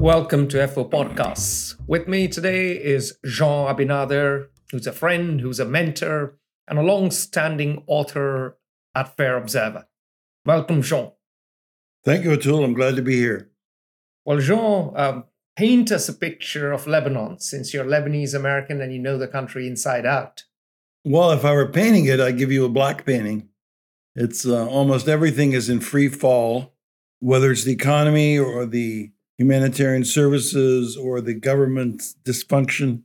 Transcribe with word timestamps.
Welcome 0.00 0.48
to 0.48 0.66
FO 0.66 0.86
Podcasts. 0.86 1.74
With 1.86 2.08
me 2.08 2.26
today 2.26 2.72
is 2.72 3.18
Jean 3.22 3.68
AbiNader, 3.68 4.46
who's 4.70 4.86
a 4.86 4.92
friend, 4.92 5.42
who's 5.42 5.60
a 5.60 5.66
mentor, 5.66 6.38
and 6.66 6.78
a 6.78 6.82
long 6.82 7.10
standing 7.10 7.84
author 7.86 8.56
at 8.94 9.14
Fair 9.14 9.36
Observer. 9.36 9.86
Welcome, 10.46 10.80
Jean. 10.80 11.12
Thank 12.02 12.24
you, 12.24 12.30
Atul. 12.30 12.64
I'm 12.64 12.72
glad 12.72 12.96
to 12.96 13.02
be 13.02 13.16
here. 13.16 13.50
Well, 14.24 14.38
Jean, 14.38 14.94
um, 14.96 15.24
paint 15.54 15.92
us 15.92 16.08
a 16.08 16.14
picture 16.14 16.72
of 16.72 16.86
Lebanon 16.86 17.38
since 17.38 17.74
you're 17.74 17.84
Lebanese 17.84 18.32
American 18.32 18.80
and 18.80 18.94
you 18.94 18.98
know 18.98 19.18
the 19.18 19.28
country 19.28 19.66
inside 19.66 20.06
out. 20.06 20.44
Well, 21.04 21.30
if 21.32 21.44
I 21.44 21.52
were 21.52 21.70
painting 21.70 22.06
it, 22.06 22.20
I'd 22.20 22.38
give 22.38 22.50
you 22.50 22.64
a 22.64 22.70
black 22.70 23.04
painting. 23.04 23.50
It's 24.14 24.46
uh, 24.46 24.66
almost 24.66 25.08
everything 25.08 25.52
is 25.52 25.68
in 25.68 25.80
free 25.80 26.08
fall, 26.08 26.72
whether 27.18 27.52
it's 27.52 27.64
the 27.64 27.74
economy 27.74 28.38
or 28.38 28.64
the 28.64 29.12
humanitarian 29.40 30.04
services 30.04 30.98
or 30.98 31.22
the 31.22 31.32
government's 31.32 32.14
dysfunction. 32.24 33.02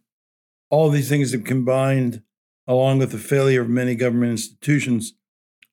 All 0.70 0.90
these 0.90 1.08
things 1.08 1.32
have 1.32 1.46
combined, 1.46 2.24
along 2.68 3.00
with 3.00 3.12
the 3.12 3.18
failure 3.18 3.62
of 3.62 3.70
many 3.70 3.96
government 3.96 4.32
institutions, 4.32 5.14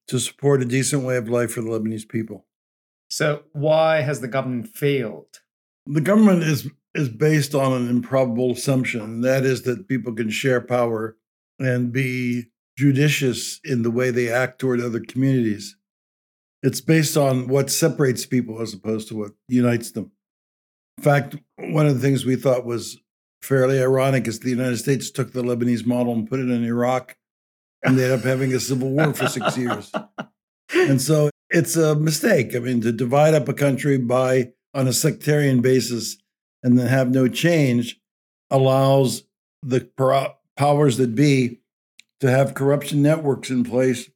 to 0.06 0.20
support 0.20 0.62
a 0.62 0.64
decent 0.64 1.02
way 1.02 1.16
of 1.16 1.28
life 1.28 1.52
for 1.52 1.62
the 1.62 1.68
Lebanese 1.68 2.08
people. 2.08 2.46
So, 3.10 3.42
why 3.52 4.02
has 4.02 4.20
the 4.20 4.28
government 4.28 4.68
failed? 4.68 5.40
The 5.86 6.00
government 6.00 6.44
is 6.44 6.70
is 6.94 7.08
based 7.08 7.54
on 7.56 7.72
an 7.72 7.88
improbable 7.88 8.52
assumption, 8.52 9.00
and 9.00 9.24
that 9.24 9.44
is 9.44 9.62
that 9.62 9.88
people 9.88 10.14
can 10.14 10.30
share 10.30 10.60
power 10.60 11.16
and 11.58 11.92
be 11.92 12.44
judicious 12.78 13.60
in 13.64 13.82
the 13.82 13.90
way 13.90 14.10
they 14.10 14.30
act 14.30 14.60
toward 14.60 14.80
other 14.80 15.00
communities. 15.00 15.76
It's 16.62 16.80
based 16.80 17.16
on 17.16 17.48
what 17.48 17.70
separates 17.70 18.26
people 18.26 18.60
as 18.60 18.72
opposed 18.72 19.08
to 19.08 19.16
what 19.16 19.32
unites 19.48 19.90
them. 19.90 20.11
In 21.02 21.10
fact, 21.10 21.36
one 21.58 21.88
of 21.88 21.94
the 21.94 22.00
things 22.00 22.24
we 22.24 22.36
thought 22.36 22.64
was 22.64 22.96
fairly 23.40 23.80
ironic 23.80 24.28
is 24.28 24.38
the 24.38 24.50
United 24.50 24.76
States 24.76 25.10
took 25.10 25.32
the 25.32 25.42
Lebanese 25.42 25.84
model 25.84 26.12
and 26.12 26.30
put 26.30 26.38
it 26.38 26.48
in 26.48 26.64
Iraq, 26.64 27.16
and 27.82 27.98
they 27.98 28.04
ended 28.04 28.20
up 28.20 28.24
having 28.24 28.54
a 28.54 28.60
civil 28.60 28.88
war 28.88 29.12
for 29.12 29.26
six 29.26 29.58
years. 29.58 29.90
And 30.72 31.02
so 31.02 31.28
it's 31.50 31.74
a 31.74 31.96
mistake. 31.96 32.54
I 32.54 32.60
mean, 32.60 32.82
to 32.82 32.92
divide 32.92 33.34
up 33.34 33.48
a 33.48 33.52
country 33.52 33.98
by 33.98 34.52
on 34.74 34.86
a 34.86 34.92
sectarian 34.92 35.60
basis 35.60 36.18
and 36.62 36.78
then 36.78 36.86
have 36.86 37.10
no 37.10 37.26
change 37.26 38.00
allows 38.48 39.24
the 39.60 39.80
powers 40.56 40.98
that 40.98 41.16
be 41.16 41.62
to 42.20 42.30
have 42.30 42.54
corruption 42.54 43.02
networks 43.02 43.50
in 43.50 43.64
place 43.64 44.08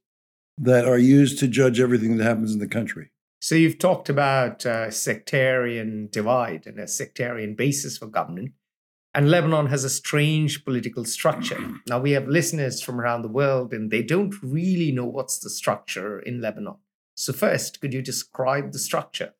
that 0.57 0.85
are 0.85 0.97
used 0.97 1.37
to 1.39 1.49
judge 1.49 1.81
everything 1.81 2.15
that 2.15 2.23
happens 2.23 2.53
in 2.53 2.59
the 2.59 2.67
country. 2.67 3.11
So 3.39 3.55
you've 3.55 3.79
talked 3.79 4.09
about 4.09 4.65
a 4.65 4.91
sectarian 4.91 6.09
divide 6.11 6.65
and 6.65 6.79
a 6.79 6.87
sectarian 6.87 7.55
basis 7.55 7.97
for 7.97 8.07
government. 8.07 8.53
And 9.13 9.31
Lebanon 9.31 9.67
has 9.67 9.83
a 9.83 9.89
strange 9.89 10.63
political 10.65 11.05
structure. 11.05 11.59
Now, 11.87 11.99
we 11.99 12.11
have 12.11 12.27
listeners 12.27 12.81
from 12.81 12.99
around 12.99 13.21
the 13.21 13.29
world, 13.29 13.73
and 13.73 13.89
they 13.89 14.03
don't 14.03 14.35
really 14.43 14.91
know 14.91 15.05
what's 15.05 15.39
the 15.39 15.49
structure 15.49 16.19
in 16.19 16.41
Lebanon. 16.41 16.75
So, 17.15 17.33
first, 17.33 17.81
could 17.81 17.93
you 17.93 18.01
describe 18.01 18.73
the 18.73 18.79
structure? 18.79 19.33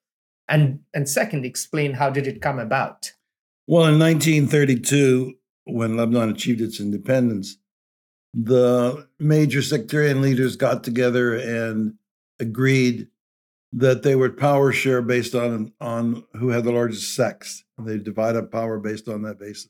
And, 0.48 0.80
and 0.94 1.08
second, 1.08 1.45
explain 1.45 1.94
how 1.94 2.09
did 2.09 2.26
it 2.26 2.42
come 2.42 2.58
about? 2.58 3.11
Well, 3.67 3.86
in 3.86 4.00
1932, 4.00 5.34
when 5.66 5.98
Lebanon 5.98 6.30
achieved 6.30 6.61
its 6.61 6.80
independence, 6.80 7.58
the 8.34 9.08
major 9.20 9.61
sectarian 9.61 10.22
leaders 10.22 10.56
got 10.56 10.84
together 10.84 11.36
and 11.36 11.95
agreed 12.39 13.09
that 13.73 14.04
they 14.04 14.16
would 14.16 14.38
power 14.38 14.72
share 14.72 15.02
based 15.02 15.36
on 15.36 15.73
on 15.80 16.23
who 16.33 16.50
had 16.50 16.64
the 16.64 16.72
largest 16.72 17.16
sects. 17.16 17.64
They 17.78 17.98
divide 17.98 18.36
up 18.36 18.52
power 18.52 18.80
based 18.80 19.08
on 19.08 19.23
that 19.23 19.39
basis. 19.39 19.70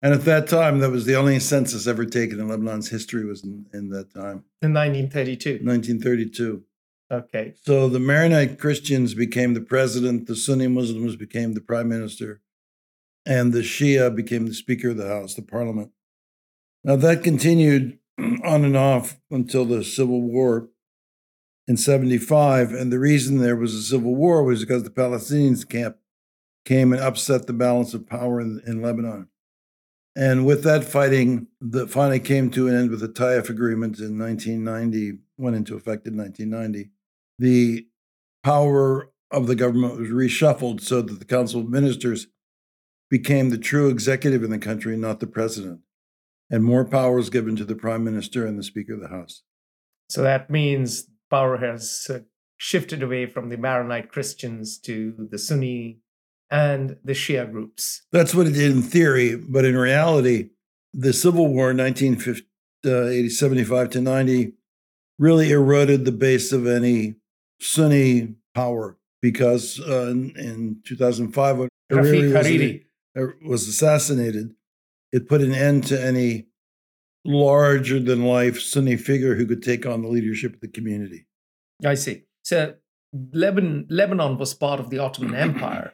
And 0.00 0.14
at 0.14 0.24
that 0.26 0.46
time, 0.46 0.78
that 0.78 0.90
was 0.90 1.06
the 1.06 1.16
only 1.16 1.40
census 1.40 1.86
ever 1.86 2.04
taken 2.04 2.38
in 2.38 2.48
Lebanon's 2.48 2.88
history 2.88 3.24
was 3.24 3.42
in, 3.42 3.66
in 3.72 3.90
that 3.90 4.14
time. 4.14 4.44
In 4.62 4.72
1932. 4.72 5.64
1932. 5.64 6.62
Okay. 7.10 7.54
So 7.62 7.88
the 7.88 7.98
Maronite 7.98 8.60
Christians 8.60 9.14
became 9.14 9.54
the 9.54 9.60
president, 9.60 10.26
the 10.26 10.36
Sunni 10.36 10.68
Muslims 10.68 11.16
became 11.16 11.54
the 11.54 11.60
prime 11.60 11.88
minister, 11.88 12.42
and 13.26 13.52
the 13.52 13.60
Shia 13.60 14.14
became 14.14 14.46
the 14.46 14.54
Speaker 14.54 14.90
of 14.90 14.98
the 14.98 15.08
House, 15.08 15.34
the 15.34 15.42
parliament. 15.42 15.90
Now 16.84 16.96
that 16.96 17.24
continued 17.24 17.98
on 18.18 18.64
and 18.64 18.76
off 18.76 19.18
until 19.30 19.64
the 19.64 19.82
Civil 19.82 20.22
War 20.22 20.68
in 21.68 21.76
75. 21.76 22.72
And 22.72 22.90
the 22.90 22.98
reason 22.98 23.38
there 23.38 23.54
was 23.54 23.74
a 23.74 23.82
civil 23.82 24.16
war 24.16 24.42
was 24.42 24.60
because 24.60 24.82
the 24.82 24.90
Palestinians 24.90 25.68
camp 25.68 25.98
came 26.64 26.92
and 26.92 27.00
upset 27.00 27.46
the 27.46 27.52
balance 27.52 27.94
of 27.94 28.08
power 28.08 28.40
in, 28.40 28.60
in 28.66 28.82
Lebanon. 28.82 29.28
And 30.16 30.44
with 30.44 30.64
that 30.64 30.82
fighting, 30.82 31.46
that 31.60 31.90
finally 31.90 32.18
came 32.18 32.50
to 32.50 32.66
an 32.66 32.74
end 32.74 32.90
with 32.90 33.00
the 33.00 33.08
Taif 33.08 33.48
Agreement 33.48 34.00
in 34.00 34.18
1990, 34.18 35.18
went 35.36 35.54
into 35.54 35.76
effect 35.76 36.08
in 36.08 36.16
1990. 36.16 36.90
The 37.38 37.86
power 38.42 39.12
of 39.30 39.46
the 39.46 39.54
government 39.54 39.98
was 40.00 40.08
reshuffled 40.08 40.80
so 40.80 41.02
that 41.02 41.20
the 41.20 41.24
Council 41.24 41.60
of 41.60 41.68
Ministers 41.68 42.26
became 43.10 43.50
the 43.50 43.58
true 43.58 43.88
executive 43.88 44.42
in 44.42 44.50
the 44.50 44.58
country, 44.58 44.96
not 44.96 45.20
the 45.20 45.26
president. 45.26 45.80
And 46.50 46.64
more 46.64 46.84
power 46.84 47.16
was 47.16 47.30
given 47.30 47.56
to 47.56 47.64
the 47.64 47.76
prime 47.76 48.02
minister 48.02 48.46
and 48.46 48.58
the 48.58 48.62
Speaker 48.62 48.94
of 48.94 49.00
the 49.00 49.08
House. 49.08 49.42
So 50.08 50.22
that 50.22 50.50
means 50.50 51.06
power 51.30 51.58
has 51.58 52.06
uh, 52.10 52.20
shifted 52.56 53.02
away 53.02 53.26
from 53.26 53.48
the 53.48 53.56
Maronite 53.56 54.10
Christians 54.10 54.78
to 54.78 55.28
the 55.30 55.38
Sunni 55.38 56.00
and 56.50 56.96
the 57.04 57.12
Shia 57.12 57.50
groups. 57.50 58.02
That's 58.12 58.34
what 58.34 58.46
it 58.46 58.52
did 58.54 58.70
in 58.72 58.82
theory, 58.82 59.36
but 59.36 59.64
in 59.64 59.76
reality, 59.76 60.50
the 60.92 61.12
Civil 61.12 61.48
War, 61.48 61.74
1975 61.74 63.72
uh, 63.72 63.90
to 63.90 64.00
90, 64.00 64.52
really 65.18 65.50
eroded 65.50 66.04
the 66.04 66.12
base 66.12 66.52
of 66.52 66.66
any 66.66 67.16
Sunni 67.60 68.34
power 68.54 68.96
because 69.20 69.80
uh, 69.80 70.08
in, 70.08 70.32
in 70.36 70.80
2005, 70.84 71.58
when 71.58 71.68
Hariri, 71.90 72.32
Hariri. 72.32 72.84
Was, 73.14 73.32
was 73.42 73.68
assassinated, 73.68 74.54
it 75.12 75.28
put 75.28 75.40
an 75.40 75.52
end 75.52 75.84
to 75.84 76.00
any 76.00 76.46
larger 77.28 78.00
than 78.00 78.24
life 78.24 78.58
Sunni 78.58 78.96
figure 78.96 79.34
who 79.34 79.46
could 79.46 79.62
take 79.62 79.84
on 79.84 80.00
the 80.00 80.08
leadership 80.08 80.54
of 80.54 80.60
the 80.60 80.68
community. 80.68 81.26
I 81.84 81.94
see. 81.94 82.22
So 82.42 82.74
Lebanon, 83.32 83.86
Lebanon 83.90 84.38
was 84.38 84.54
part 84.54 84.80
of 84.80 84.88
the 84.88 84.98
Ottoman 84.98 85.34
Empire, 85.48 85.92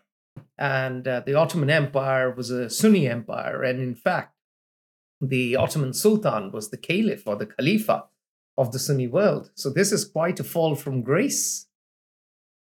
and 0.57 1.07
uh, 1.07 1.21
the 1.27 1.35
Ottoman 1.35 1.71
Empire 1.71 2.31
was 2.31 2.51
a 2.51 2.71
Sunni 2.71 3.09
empire, 3.09 3.63
and 3.65 3.81
in 3.81 3.97
fact, 3.97 4.37
the 5.21 5.57
Ottoman 5.57 5.93
Sultan 5.93 6.53
was 6.53 6.71
the 6.71 6.77
caliph 6.77 7.27
or 7.27 7.35
the 7.35 7.47
Khalifa 7.47 8.05
of 8.57 8.71
the 8.71 8.79
Sunni 8.79 9.09
world. 9.09 9.51
So 9.57 9.71
this 9.71 9.91
is 9.91 10.05
quite 10.05 10.39
a 10.39 10.45
fall 10.45 10.77
from 10.77 11.03
grace. 11.03 11.67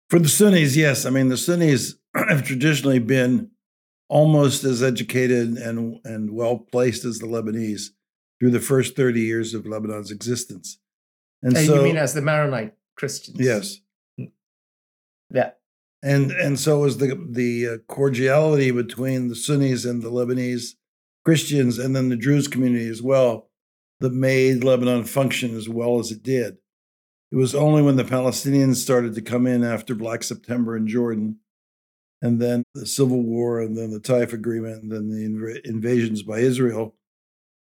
For 0.10 0.20
the 0.20 0.30
Sunnis, 0.30 0.78
yes. 0.78 1.06
I 1.06 1.10
mean, 1.10 1.28
the 1.28 1.38
Sunnis 1.38 1.96
have 2.16 2.44
traditionally 2.44 3.00
been 3.00 3.50
almost 4.08 4.64
as 4.64 4.84
educated 4.84 5.58
and, 5.58 6.00
and 6.06 6.32
well 6.32 6.60
placed 6.60 7.04
as 7.04 7.20
the 7.20 7.26
Lebanese 7.26 7.90
through 8.44 8.52
the 8.52 8.60
first 8.60 8.98
30 8.98 9.22
years 9.22 9.54
of 9.54 9.66
Lebanon's 9.66 10.12
existence. 10.12 10.78
And 11.42 11.56
so, 11.56 11.76
you 11.76 11.82
mean 11.82 11.96
as 11.96 12.14
the 12.14 12.22
Maronite 12.22 12.74
Christians? 12.98 13.38
Yes. 13.40 13.78
Hmm. 14.18 14.26
Yeah. 15.34 15.52
And 16.04 16.32
and 16.32 16.60
so 16.60 16.80
was 16.80 16.98
the 16.98 17.18
the 17.30 17.68
uh, 17.68 17.78
cordiality 17.88 18.72
between 18.72 19.30
the 19.30 19.36
Sunnis 19.36 19.86
and 19.86 20.02
the 20.02 20.12
Lebanese 20.12 20.74
Christians, 21.24 21.80
and 21.80 21.96
then 21.96 22.10
the 22.10 22.18
Druze 22.18 22.50
community 22.50 22.90
as 22.90 23.02
well, 23.02 23.50
that 24.02 24.12
made 24.12 24.66
Lebanon 24.66 25.06
function 25.06 25.56
as 25.56 25.70
well 25.70 26.00
as 26.00 26.12
it 26.12 26.22
did. 26.22 26.58
It 27.32 27.38
was 27.38 27.56
only 27.56 27.82
when 27.82 27.96
the 27.96 28.04
Palestinians 28.04 28.76
started 28.76 29.16
to 29.16 29.22
come 29.22 29.48
in 29.48 29.64
after 29.64 29.96
Black 29.96 30.22
September 30.22 30.76
in 30.76 30.86
Jordan, 30.86 31.38
and 32.22 32.42
then 32.42 32.64
the 32.76 32.86
Civil 32.86 33.22
War, 33.22 33.62
and 33.62 33.78
then 33.78 33.92
the 33.92 34.02
Taif 34.02 34.34
Agreement, 34.34 34.84
and 34.84 34.92
then 34.92 35.10
the 35.10 35.26
inv- 35.26 35.62
invasions 35.66 36.24
by 36.24 36.40
Israel, 36.40 36.94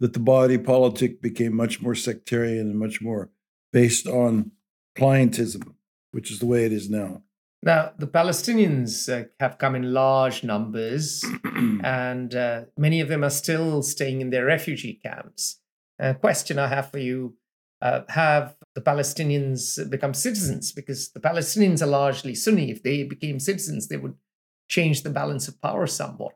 that 0.01 0.13
the 0.13 0.21
body 0.21 0.59
politic 0.59 1.21
became 1.21 1.55
much 1.55 1.83
more 1.83 1.95
sectarian 1.95 2.71
and 2.71 2.79
much 2.79 3.01
more 3.01 3.31
based 3.73 4.07
on 4.07 4.53
clientism, 4.97 5.75
which 6.13 6.31
is 6.31 6.39
the 6.39 6.47
way 6.47 6.65
it 6.65 6.73
is 6.73 6.89
now. 6.89 7.23
Now, 7.63 7.93
the 7.99 8.07
Palestinians 8.07 9.09
uh, 9.13 9.27
have 9.41 9.59
come 9.59 9.75
in 9.75 9.93
large 9.93 10.45
numbers, 10.45 11.25
and 11.83 12.33
uh, 12.35 12.63
many 12.77 13.01
of 13.01 13.09
them 13.09 13.25
are 13.25 13.31
still 13.31 13.83
staying 13.83 14.21
in 14.21 14.31
their 14.31 14.45
refugee 14.45 15.01
camps. 15.05 15.61
A 15.99 16.15
question 16.15 16.59
I 16.59 16.69
have 16.69 16.93
for 16.93 16.99
you 16.99 17.35
uh, 17.83 18.03
Have 18.09 18.55
the 18.75 18.81
Palestinians 18.81 19.89
become 19.91 20.15
citizens? 20.15 20.73
Because 20.73 21.11
the 21.11 21.21
Palestinians 21.21 21.83
are 21.83 21.87
largely 21.87 22.35
Sunni. 22.35 22.71
If 22.71 22.83
they 22.83 23.03
became 23.03 23.41
citizens, 23.41 23.89
they 23.89 23.97
would 23.97 24.15
change 24.69 25.03
the 25.03 25.11
balance 25.11 25.49
of 25.49 25.61
power 25.61 25.87
somewhat. 25.87 26.35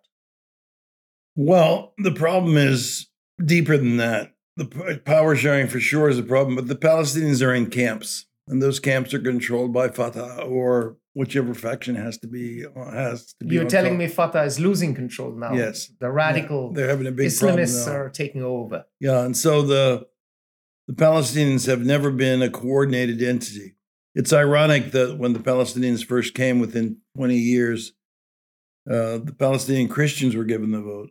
Well, 1.36 1.94
the 1.98 2.12
problem 2.12 2.56
is 2.56 3.06
deeper 3.44 3.76
than 3.76 3.96
that. 3.98 4.34
The 4.56 5.00
power 5.04 5.34
sharing 5.34 5.66
for 5.66 5.80
sure 5.80 6.08
is 6.08 6.18
a 6.18 6.22
problem, 6.22 6.56
but 6.56 6.68
the 6.68 6.76
Palestinians 6.76 7.46
are 7.46 7.54
in 7.54 7.70
camps. 7.70 8.26
and 8.48 8.60
those 8.60 8.80
camps 8.80 9.14
are 9.14 9.18
controlled 9.18 9.72
by 9.72 9.88
Fatah 9.88 10.42
or 10.42 10.96
whichever 11.14 11.54
faction 11.54 11.94
has 11.94 12.18
to 12.18 12.26
be 12.26 12.64
has 12.76 13.34
to 13.34 13.46
be. 13.46 13.54
You're 13.54 13.68
telling 13.68 13.92
top. 13.92 13.98
me 13.98 14.08
Fatah 14.08 14.42
is 14.42 14.58
losing 14.58 14.94
control 14.94 15.32
now. 15.32 15.54
Yes. 15.54 15.90
the 16.00 16.10
radical 16.10 16.70
Yeah, 16.70 16.76
they're 16.76 16.88
having 16.88 17.06
a 17.06 17.12
big 17.12 17.36
problem 17.36 17.64
Islamists 17.64 17.88
are 17.88 18.10
taking 18.10 18.42
over. 18.42 18.84
Yeah, 19.00 19.24
and 19.24 19.36
so 19.36 19.62
the 19.62 20.06
the 20.88 20.94
Palestinians 20.94 21.66
have 21.66 21.84
never 21.84 22.10
been 22.10 22.42
a 22.42 22.50
coordinated 22.50 23.22
entity. 23.22 23.76
It's 24.14 24.32
ironic 24.32 24.92
that 24.92 25.16
when 25.16 25.32
the 25.32 25.38
Palestinians 25.38 26.04
first 26.04 26.34
came 26.34 26.58
within 26.58 26.98
20 27.16 27.36
years, 27.36 27.92
uh, 28.90 29.18
the 29.18 29.34
Palestinian 29.38 29.88
Christians 29.88 30.36
were 30.36 30.44
given 30.44 30.72
the 30.72 30.82
vote. 30.82 31.10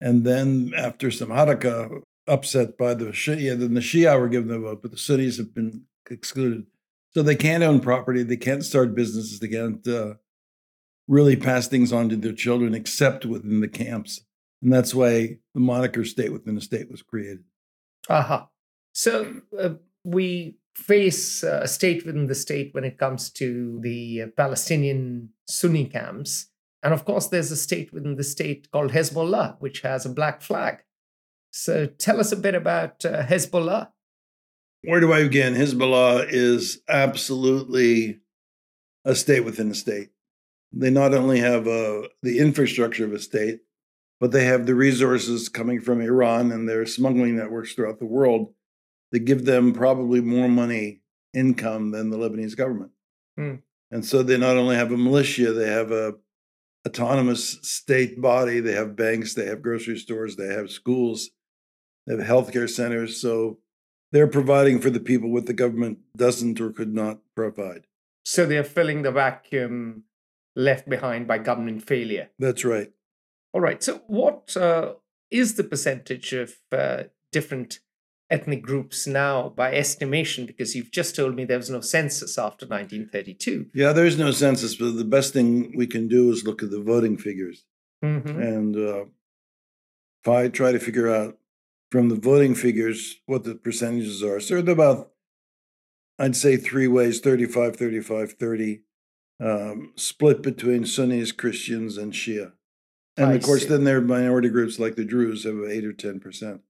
And 0.00 0.24
then 0.24 0.72
after 0.76 1.10
some 1.10 1.28
Harakah, 1.28 2.02
upset 2.26 2.78
by 2.78 2.94
the 2.94 3.06
Shia, 3.06 3.58
then 3.58 3.74
the 3.74 3.80
Shia 3.80 4.18
were 4.18 4.28
given 4.28 4.48
the 4.48 4.58
vote, 4.58 4.82
but 4.82 4.90
the 4.90 4.98
Sunnis 4.98 5.36
have 5.38 5.54
been 5.54 5.82
excluded. 6.10 6.66
So 7.12 7.22
they 7.22 7.36
can't 7.36 7.62
own 7.62 7.80
property, 7.80 8.22
they 8.22 8.36
can't 8.36 8.64
start 8.64 8.94
businesses, 8.94 9.38
they 9.38 9.48
can't 9.48 9.86
uh, 9.86 10.14
really 11.06 11.36
pass 11.36 11.68
things 11.68 11.92
on 11.92 12.08
to 12.08 12.16
their 12.16 12.32
children 12.32 12.74
except 12.74 13.24
within 13.24 13.60
the 13.60 13.68
camps. 13.68 14.24
And 14.62 14.72
that's 14.72 14.94
why 14.94 15.38
the 15.54 15.60
moniker 15.60 16.04
state 16.04 16.32
within 16.32 16.56
a 16.56 16.60
state 16.60 16.90
was 16.90 17.02
created. 17.02 17.44
Aha. 18.08 18.48
So 18.92 19.42
uh, 19.58 19.74
we 20.02 20.56
face 20.74 21.44
uh, 21.44 21.60
a 21.62 21.68
state 21.68 22.04
within 22.04 22.26
the 22.26 22.34
state 22.34 22.74
when 22.74 22.84
it 22.84 22.98
comes 22.98 23.30
to 23.30 23.78
the 23.82 24.22
uh, 24.22 24.26
Palestinian 24.36 25.30
Sunni 25.46 25.84
camps. 25.84 26.46
And 26.84 26.92
of 26.92 27.06
course, 27.06 27.28
there's 27.28 27.50
a 27.50 27.56
state 27.56 27.94
within 27.94 28.16
the 28.16 28.22
state 28.22 28.70
called 28.70 28.92
Hezbollah, 28.92 29.56
which 29.58 29.80
has 29.80 30.04
a 30.04 30.10
black 30.10 30.42
flag. 30.42 30.84
So 31.50 31.86
tell 31.86 32.20
us 32.20 32.30
a 32.30 32.36
bit 32.36 32.54
about 32.54 33.04
uh, 33.06 33.24
Hezbollah. 33.24 33.88
Where 34.82 35.00
do 35.00 35.10
I 35.10 35.22
begin? 35.22 35.54
Hezbollah 35.54 36.26
is 36.28 36.82
absolutely 36.86 38.20
a 39.06 39.14
state 39.14 39.46
within 39.46 39.70
a 39.70 39.74
state. 39.74 40.10
They 40.72 40.90
not 40.90 41.14
only 41.14 41.40
have 41.40 41.66
uh, 41.66 42.02
the 42.22 42.38
infrastructure 42.38 43.06
of 43.06 43.14
a 43.14 43.18
state, 43.18 43.60
but 44.20 44.32
they 44.32 44.44
have 44.44 44.66
the 44.66 44.74
resources 44.74 45.48
coming 45.48 45.80
from 45.80 46.02
Iran 46.02 46.52
and 46.52 46.68
their 46.68 46.84
smuggling 46.84 47.36
networks 47.36 47.72
throughout 47.72 47.98
the 47.98 48.06
world 48.06 48.52
that 49.12 49.20
give 49.20 49.46
them 49.46 49.72
probably 49.72 50.20
more 50.20 50.48
money 50.48 51.00
income 51.32 51.92
than 51.92 52.10
the 52.10 52.18
Lebanese 52.18 52.56
government. 52.56 52.90
Hmm. 53.38 53.54
And 53.90 54.04
so 54.04 54.22
they 54.22 54.36
not 54.36 54.56
only 54.56 54.76
have 54.76 54.92
a 54.92 54.96
militia, 54.98 55.52
they 55.52 55.68
have 55.68 55.90
a 55.90 56.14
autonomous 56.86 57.58
state 57.62 58.20
body, 58.20 58.60
they 58.60 58.72
have 58.72 58.96
banks, 58.96 59.34
they 59.34 59.46
have 59.46 59.62
grocery 59.62 59.98
stores, 59.98 60.36
they 60.36 60.48
have 60.48 60.70
schools, 60.70 61.30
they 62.06 62.16
have 62.16 62.24
healthcare 62.24 62.68
centers. 62.68 63.20
So 63.20 63.58
they're 64.12 64.26
providing 64.26 64.80
for 64.80 64.90
the 64.90 65.00
people 65.00 65.30
what 65.30 65.46
the 65.46 65.52
government 65.52 65.98
doesn't 66.16 66.60
or 66.60 66.70
could 66.70 66.94
not 66.94 67.18
provide. 67.34 67.86
So 68.24 68.46
they're 68.46 68.64
filling 68.64 69.02
the 69.02 69.12
vacuum 69.12 70.04
left 70.56 70.88
behind 70.88 71.26
by 71.26 71.38
government 71.38 71.82
failure. 71.82 72.30
That's 72.38 72.64
right. 72.64 72.92
All 73.52 73.60
right. 73.60 73.82
So, 73.82 74.02
what 74.06 74.56
uh, 74.56 74.94
is 75.30 75.54
the 75.54 75.64
percentage 75.64 76.32
of 76.32 76.54
uh, 76.72 77.04
different 77.32 77.80
ethnic 78.30 78.62
groups 78.62 79.06
now 79.06 79.48
by 79.50 79.72
estimation? 79.74 80.46
Because 80.46 80.74
you've 80.74 80.90
just 80.90 81.14
told 81.16 81.34
me 81.34 81.44
there 81.44 81.58
was 81.58 81.70
no 81.70 81.80
census 81.80 82.38
after 82.38 82.66
1932. 82.66 83.70
Yeah, 83.74 83.92
there's 83.92 84.18
no 84.18 84.30
census, 84.30 84.74
but 84.76 84.92
the 84.96 85.04
best 85.04 85.32
thing 85.32 85.72
we 85.76 85.86
can 85.86 86.08
do 86.08 86.30
is 86.30 86.44
look 86.44 86.62
at 86.62 86.70
the 86.70 86.80
voting 86.82 87.16
figures. 87.16 87.64
Mhm. 88.02 88.26
And 88.26 88.76
uh, 88.76 89.04
if 90.22 90.28
I 90.28 90.48
try 90.48 90.72
to 90.72 90.78
figure 90.78 91.12
out 91.12 91.38
from 91.90 92.08
the 92.08 92.16
voting 92.16 92.54
figures 92.54 93.20
what 93.26 93.44
the 93.44 93.54
percentages 93.54 94.22
are, 94.22 94.40
so 94.40 94.60
they're 94.60 94.72
about, 94.72 95.12
I'd 96.18 96.36
say, 96.36 96.56
three 96.56 96.88
ways 96.88 97.20
35, 97.20 97.76
35, 97.76 98.32
30, 98.32 98.82
um, 99.40 99.92
split 99.96 100.42
between 100.42 100.86
Sunnis, 100.86 101.32
Christians, 101.32 101.96
and 101.98 102.12
Shia. 102.12 102.52
And 103.16 103.26
I 103.26 103.34
of 103.34 103.42
course, 103.42 103.62
see. 103.62 103.68
then 103.68 103.84
there 103.84 103.98
are 103.98 104.00
minority 104.00 104.48
groups 104.48 104.78
like 104.78 104.96
the 104.96 105.04
Druze 105.04 105.44
have 105.44 105.62
8 105.62 105.84
or 105.84 105.92
10% 105.92 106.60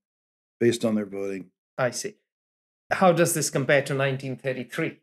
based 0.61 0.85
on 0.85 0.95
their 0.95 1.07
voting. 1.07 1.51
I 1.79 1.91
see. 1.91 2.15
How 2.91 3.13
does 3.13 3.35
this 3.35 3.51
compare 3.51 3.83
to 3.83 3.95
1933? 3.97 5.01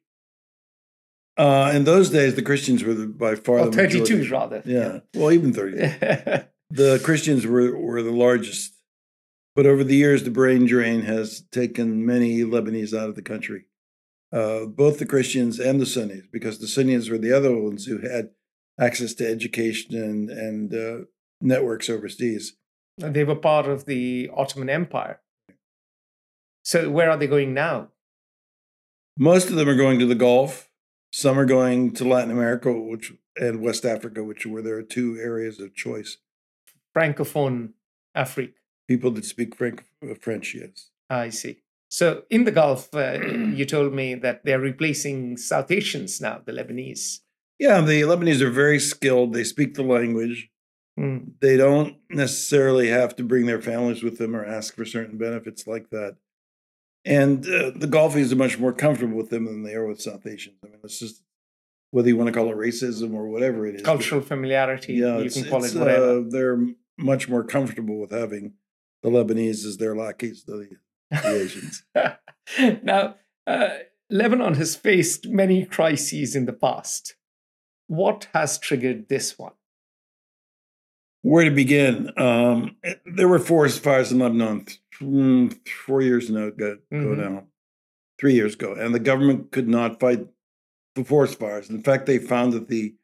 Uh, 1.38 1.71
in 1.74 1.86
those 1.86 2.09
days, 2.09 2.36
the 2.36 2.42
Christians 2.42 2.83
were 2.83 2.94
the, 2.94 3.07
by 3.07 3.36
far 3.36 3.59
Or 3.59 3.65
the 3.69 3.71
32, 3.77 4.00
majority. 4.18 4.30
rather. 4.30 4.62
Yeah, 4.65 5.00
well, 5.15 5.31
even 5.31 5.53
30. 5.53 6.45
The 6.74 7.01
Christians 7.03 7.45
were, 7.45 7.77
were 7.77 8.01
the 8.01 8.13
largest. 8.13 8.74
But 9.57 9.65
over 9.65 9.83
the 9.83 9.98
years, 9.98 10.24
the 10.24 10.31
brain 10.31 10.65
drain 10.65 11.01
has 11.01 11.42
taken 11.51 12.06
many 12.06 12.39
Lebanese 12.44 12.97
out 12.97 13.09
of 13.09 13.15
the 13.15 13.21
country, 13.21 13.65
uh, 14.31 14.68
both 14.68 14.97
the 14.97 15.06
Christians 15.06 15.59
and 15.59 15.81
the 15.81 15.86
Sunnis, 15.86 16.27
because 16.31 16.59
the 16.59 16.69
Sunnis 16.69 17.09
were 17.09 17.18
the 17.18 17.33
other 17.36 17.54
ones 17.57 17.88
who 17.88 17.97
had 17.97 18.30
access 18.80 19.13
to 19.15 19.30
education 19.30 19.95
and, 20.01 20.30
and 20.30 20.74
uh, 20.74 21.06
networks 21.42 21.89
overseas. 21.89 22.56
they 22.97 23.25
were 23.25 23.36
part 23.36 23.68
of 23.68 23.83
the 23.83 24.30
Ottoman 24.33 24.69
Empire. 24.69 25.19
So, 26.63 26.90
where 26.90 27.10
are 27.10 27.18
they 27.18 27.28
going 27.28 27.54
now? 27.54 27.90
Most 29.18 29.50
of 29.50 29.56
them 29.56 29.68
are 29.68 29.75
going 29.75 30.00
to 30.00 30.06
the 30.06 30.16
Gulf. 30.16 30.69
Some 31.12 31.38
are 31.38 31.46
going 31.46 31.94
to 31.96 32.08
Latin 32.08 32.31
America, 32.31 32.72
which 32.72 33.13
and 33.38 33.62
West 33.62 33.86
Africa, 33.86 34.24
which 34.24 34.46
where 34.46 34.62
there 34.62 34.78
are 34.78 34.84
two 34.84 35.18
areas 35.18 35.60
of 35.60 35.75
choice. 35.75 36.18
Francophone 36.96 37.72
Afrique. 38.16 38.56
People 38.88 39.12
that 39.12 39.25
speak 39.25 39.62
uh, 39.62 39.72
French, 40.19 40.56
yes. 40.56 40.90
I 41.10 41.30
see. 41.30 41.60
So, 41.90 42.24
in 42.30 42.46
the 42.46 42.52
Gulf, 42.52 42.94
uh, 42.94 43.19
you 43.54 43.66
told 43.66 43.94
me 43.94 44.16
that 44.16 44.46
they're 44.46 44.60
replacing 44.60 45.38
South 45.38 45.72
Asians 45.72 46.22
now, 46.22 46.42
the 46.46 46.52
Lebanese. 46.52 47.19
Yeah, 47.60 47.81
the 47.81 48.02
Lebanese 48.02 48.42
are 48.42 48.50
very 48.50 48.80
skilled. 48.80 49.34
They 49.34 49.44
speak 49.44 49.75
the 49.75 49.84
language. 49.84 50.50
Mm. 51.00 51.31
they 51.40 51.56
don't 51.56 51.96
necessarily 52.10 52.90
have 52.90 53.16
to 53.16 53.24
bring 53.24 53.46
their 53.46 53.62
families 53.62 54.04
with 54.04 54.18
them 54.18 54.36
or 54.36 54.46
ask 54.46 54.75
for 54.75 54.84
certain 54.84 55.18
benefits 55.18 55.66
like 55.66 55.90
that. 55.90 56.18
And 57.03 57.44
uh, 57.45 57.71
the 57.75 57.88
Gulfies 57.88 58.31
are 58.31 58.36
much 58.36 58.59
more 58.59 58.74
comfortable 58.74 59.18
with 59.18 59.30
them 59.30 59.45
than 59.45 59.63
they 59.63 59.74
are 59.74 59.88
with 59.88 60.01
South 60.01 60.25
Asians. 60.27 60.57
I 60.63 60.68
mean, 60.68 60.77
it's 60.83 61.00
just 61.00 61.24
whether 61.89 62.07
you 62.07 62.15
want 62.15 62.27
to 62.27 62.33
call 62.33 62.50
it 62.50 62.56
racism 62.56 63.13
or 63.13 63.27
whatever 63.27 63.65
it 63.65 63.75
is. 63.75 63.81
Cultural 63.81 64.21
familiarity, 64.21 64.94
yeah, 64.94 65.18
you 65.19 65.30
can 65.30 65.45
call 65.45 65.63
it 65.63 65.74
whatever. 65.74 66.19
uh, 66.19 66.24
they're 66.30 66.59
much 66.98 67.27
more 67.27 67.44
comfortable 67.44 68.00
with 68.00 68.12
having 68.12 68.53
the 69.03 69.09
Lebanese 69.09 69.65
as 69.65 69.77
their 69.77 69.95
lackeys 69.95 70.44
than 70.44 70.69
the, 71.09 71.21
the 71.21 71.42
Asians. 71.42 71.83
now, 72.83 73.15
uh, 73.47 73.69
Lebanon 74.09 74.56
has 74.56 74.76
faced 74.76 75.28
many 75.28 75.66
crises 75.66 76.35
in 76.35 76.45
the 76.45 76.54
past. 76.54 77.16
What 77.87 78.28
has 78.33 78.57
triggered 78.59 79.09
this 79.09 79.37
one? 79.40 79.54
Where 81.23 81.45
to 81.45 81.52
begin? 81.52 82.11
Um, 82.18 82.78
eh, 82.83 82.95
there 83.06 83.28
were 83.28 83.40
forest 83.40 83.83
fires 83.83 84.11
in 84.11 84.19
Lebanon 84.19 84.66
four 84.94 86.02
years 86.02 86.30
ago, 86.30 86.52
go, 86.52 86.76
go 86.92 86.98
Mhm. 86.98 87.18
now, 87.18 87.48
three 88.19 88.33
years 88.33 88.54
ago, 88.54 88.74
and 88.74 88.94
the 88.94 89.00
government 89.00 89.52
could 89.52 89.68
not 89.68 90.00
fight 90.00 90.28
the 90.95 91.04
forest 91.04 91.40
fires. 91.40 91.69
In 91.69 91.81
fact, 91.81 92.06
they 92.06 92.18
found 92.18 92.54
that 92.54 92.68
the 92.68 92.95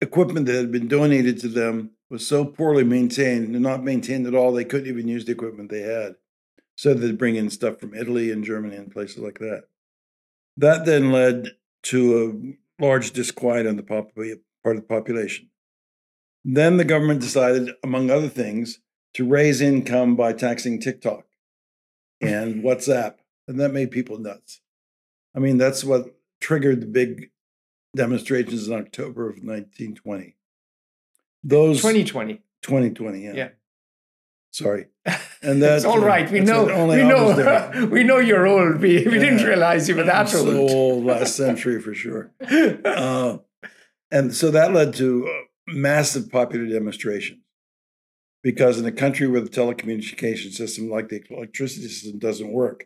equipment 0.00 0.46
that 0.46 0.54
had 0.56 0.72
been 0.72 0.88
donated 0.88 1.38
to 1.40 1.48
them 1.48 1.90
was 2.10 2.26
so 2.26 2.44
poorly 2.44 2.84
maintained 2.84 3.54
and 3.54 3.62
not 3.62 3.82
maintained 3.82 4.26
at 4.26 4.34
all, 4.34 4.52
they 4.52 4.64
couldn't 4.64 4.88
even 4.88 5.08
use 5.08 5.24
the 5.24 5.32
equipment 5.32 5.70
they 5.70 5.82
had. 5.82 6.16
So 6.76 6.92
they'd 6.92 7.16
bring 7.16 7.36
in 7.36 7.50
stuff 7.50 7.78
from 7.78 7.94
Italy 7.94 8.30
and 8.30 8.44
Germany 8.44 8.76
and 8.76 8.90
places 8.90 9.18
like 9.18 9.38
that. 9.38 9.68
That 10.56 10.84
then 10.84 11.12
led 11.12 11.56
to 11.84 12.56
a 12.78 12.82
large 12.82 13.12
disquiet 13.12 13.66
on 13.66 13.76
the 13.76 13.82
pop- 13.82 14.14
part 14.14 14.76
of 14.76 14.82
the 14.82 14.88
population. 14.88 15.50
Then 16.44 16.76
the 16.76 16.84
government 16.84 17.20
decided, 17.20 17.70
among 17.82 18.10
other 18.10 18.28
things, 18.28 18.80
to 19.14 19.26
raise 19.26 19.60
income 19.60 20.16
by 20.16 20.32
taxing 20.32 20.80
TikTok 20.80 21.24
and 22.20 22.62
WhatsApp. 22.64 23.14
And 23.46 23.60
that 23.60 23.72
made 23.72 23.90
people 23.90 24.18
nuts. 24.18 24.60
I 25.34 25.38
mean, 25.38 25.58
that's 25.58 25.84
what 25.84 26.16
triggered 26.40 26.80
the 26.80 26.86
big 26.86 27.30
demonstrations 27.96 28.68
in 28.68 28.74
October 28.74 29.28
of 29.28 29.36
1920. 29.36 30.36
Those 31.42 31.78
2020. 31.78 32.42
2020, 32.62 33.24
yeah. 33.24 33.32
Yeah. 33.34 33.48
Sorry. 34.50 34.86
And 35.42 35.60
that's 35.62 35.84
all 35.84 35.98
right. 35.98 36.30
We 36.30 36.40
know. 36.40 36.64
We 36.64 37.02
know. 37.02 37.88
we 37.90 38.02
know 38.04 38.18
you're 38.18 38.46
old. 38.46 38.80
We, 38.80 39.04
we 39.04 39.18
didn't 39.18 39.44
realize 39.44 39.88
you 39.88 39.96
were 39.96 40.04
that 40.04 40.28
So 40.28 40.38
old. 40.46 40.70
old, 40.70 41.04
last 41.04 41.36
century 41.36 41.80
for 41.80 41.92
sure. 41.92 42.32
Uh, 42.40 43.38
and 44.10 44.34
so 44.34 44.50
that 44.52 44.72
led 44.72 44.94
to 44.94 45.26
uh, 45.26 45.30
massive 45.68 46.30
popular 46.30 46.66
demonstrations 46.66 47.43
because 48.44 48.78
in 48.78 48.84
a 48.84 48.92
country 48.92 49.26
where 49.26 49.40
the 49.40 49.48
telecommunication 49.48 50.52
system, 50.52 50.88
like 50.90 51.08
the 51.08 51.24
electricity 51.30 51.88
system, 51.88 52.20
doesn't 52.20 52.52
work, 52.52 52.84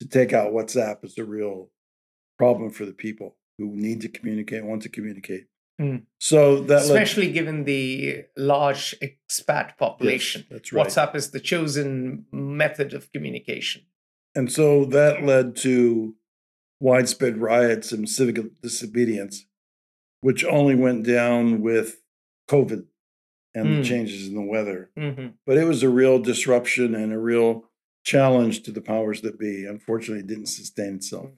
to 0.00 0.08
take 0.08 0.32
out 0.32 0.52
WhatsApp 0.52 1.04
is 1.04 1.18
a 1.18 1.24
real 1.24 1.70
problem 2.38 2.70
for 2.70 2.86
the 2.86 2.92
people 2.92 3.36
who 3.58 3.66
need 3.74 4.00
to 4.00 4.08
communicate, 4.08 4.64
want 4.64 4.82
to 4.82 4.88
communicate. 4.88 5.46
Hmm. 5.78 5.96
So 6.20 6.60
that 6.60 6.86
led, 6.86 7.02
Especially 7.02 7.32
given 7.32 7.64
the 7.64 8.24
large 8.36 8.94
expat 9.02 9.76
population. 9.76 10.46
that's 10.48 10.72
right. 10.72 10.86
WhatsApp 10.86 11.16
is 11.16 11.32
the 11.32 11.40
chosen 11.40 12.26
method 12.32 12.94
of 12.94 13.12
communication. 13.12 13.82
and 14.36 14.50
so 14.50 14.84
that 14.86 15.24
led 15.24 15.56
to 15.56 16.14
widespread 16.80 17.38
riots 17.38 17.90
and 17.92 18.08
civic 18.08 18.36
disobedience, 18.62 19.46
which 20.20 20.44
only 20.44 20.76
went 20.76 21.04
down 21.04 21.60
with 21.60 21.96
COVID 22.48 22.84
and 23.54 23.66
Mm. 23.66 23.76
the 23.78 23.84
changes 23.84 24.26
in 24.28 24.34
the 24.34 24.42
weather. 24.42 24.90
hmm 24.96 25.28
But 25.46 25.56
it 25.58 25.64
was 25.64 25.82
a 25.82 25.88
real 25.88 26.18
disruption 26.18 26.94
and 26.94 27.12
a 27.12 27.18
real 27.18 27.70
challenge 28.04 28.62
to 28.64 28.70
the 28.72 28.80
powers 28.80 29.20
that 29.22 29.38
be. 29.38 29.64
Unfortunately, 29.64 30.20
it 30.20 30.26
didn't 30.26 30.46
sustain 30.46 30.96
itself. 30.96 31.30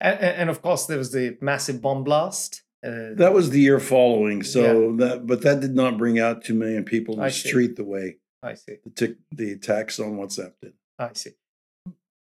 And, 0.00 0.18
and 0.20 0.50
of 0.50 0.62
course, 0.62 0.86
there 0.86 0.98
was 0.98 1.12
the 1.12 1.36
massive 1.40 1.80
bomb 1.82 2.04
blast. 2.04 2.62
Uh, 2.84 3.12
That 3.14 3.34
was 3.34 3.50
the 3.50 3.60
year 3.60 3.78
following. 3.78 4.42
So 4.42 4.96
that, 4.96 5.26
but 5.26 5.42
that 5.42 5.60
did 5.60 5.74
not 5.74 5.98
bring 5.98 6.18
out 6.18 6.42
two 6.42 6.54
million 6.54 6.84
people 6.84 7.14
in 7.14 7.20
I 7.20 7.28
the 7.28 7.34
see. 7.34 7.48
street 7.50 7.76
the 7.76 7.84
way 7.84 8.16
I 8.42 8.54
see. 8.54 8.76
the 8.84 8.90
tick, 8.90 9.16
the 9.30 9.52
attacks 9.52 10.00
on 10.00 10.12
WhatsApp 10.16 10.54
did. 10.62 10.72
I 10.98 11.10
see. 11.12 11.32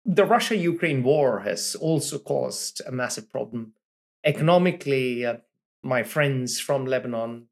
The 0.06 0.25
Russia 0.25 0.56
Ukraine 0.56 1.02
war 1.02 1.40
has 1.40 1.75
also 1.75 2.18
caused 2.18 2.80
a 2.87 2.90
massive 2.92 3.28
problem. 3.30 3.75
Economically, 4.25 5.26
uh, 5.26 5.37
my 5.82 6.02
friends 6.02 6.58
from 6.58 6.87
Lebanon, 6.87 7.48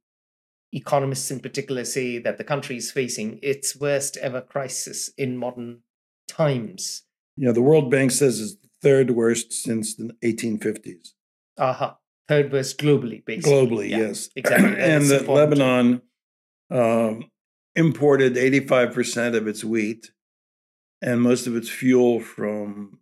economists 0.77 1.31
in 1.31 1.41
particular, 1.41 1.85
say 1.85 2.19
that 2.19 2.39
the 2.39 2.45
country 2.45 2.77
is 2.77 2.91
facing 2.91 3.39
its 3.43 3.75
worst 3.75 4.17
ever 4.19 4.41
crisis 4.43 5.11
in 5.17 5.37
modern 5.37 5.81
times. 6.29 7.03
Yeah, 7.37 7.53
the 7.53 7.63
World 7.63 7.91
Bank 7.91 8.11
says 8.13 8.41
it's 8.41 8.55
the 8.57 8.69
third 8.83 9.11
worst 9.11 9.53
since 9.53 9.95
the 9.95 10.15
1850s. 10.23 11.13
Aha. 11.59 11.97
Third 12.29 12.53
worst 12.53 12.79
globally, 12.79 13.25
basically. 13.25 13.53
Globally, 13.53 13.89
Yeah, 13.91 13.99
yes. 13.99 14.29
Exactly. 14.37 14.71
That 14.77 14.81
and 14.81 15.05
that. 15.07 15.29
Lebanon 15.29 16.03
um, 16.71 17.31
imported 17.75 18.35
85% 18.35 19.35
of 19.35 19.47
its 19.47 19.65
wheat 19.65 20.11
and 21.01 21.23
most 21.23 21.47
of 21.47 21.57
its 21.57 21.69
fuel 21.69 22.21
from 22.21 22.99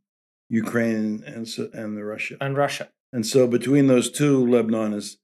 Ukraine 0.49 1.25
and, 1.26 1.49
and 1.73 1.97
the 1.97 2.04
Russia. 2.04 2.37
And 2.40 2.57
Russia. 2.57 2.90
And 3.12 3.26
so 3.26 3.47
between 3.47 3.87
those 3.87 4.11
two, 4.11 4.47
Lebanon 4.47 4.93
is 4.93 5.19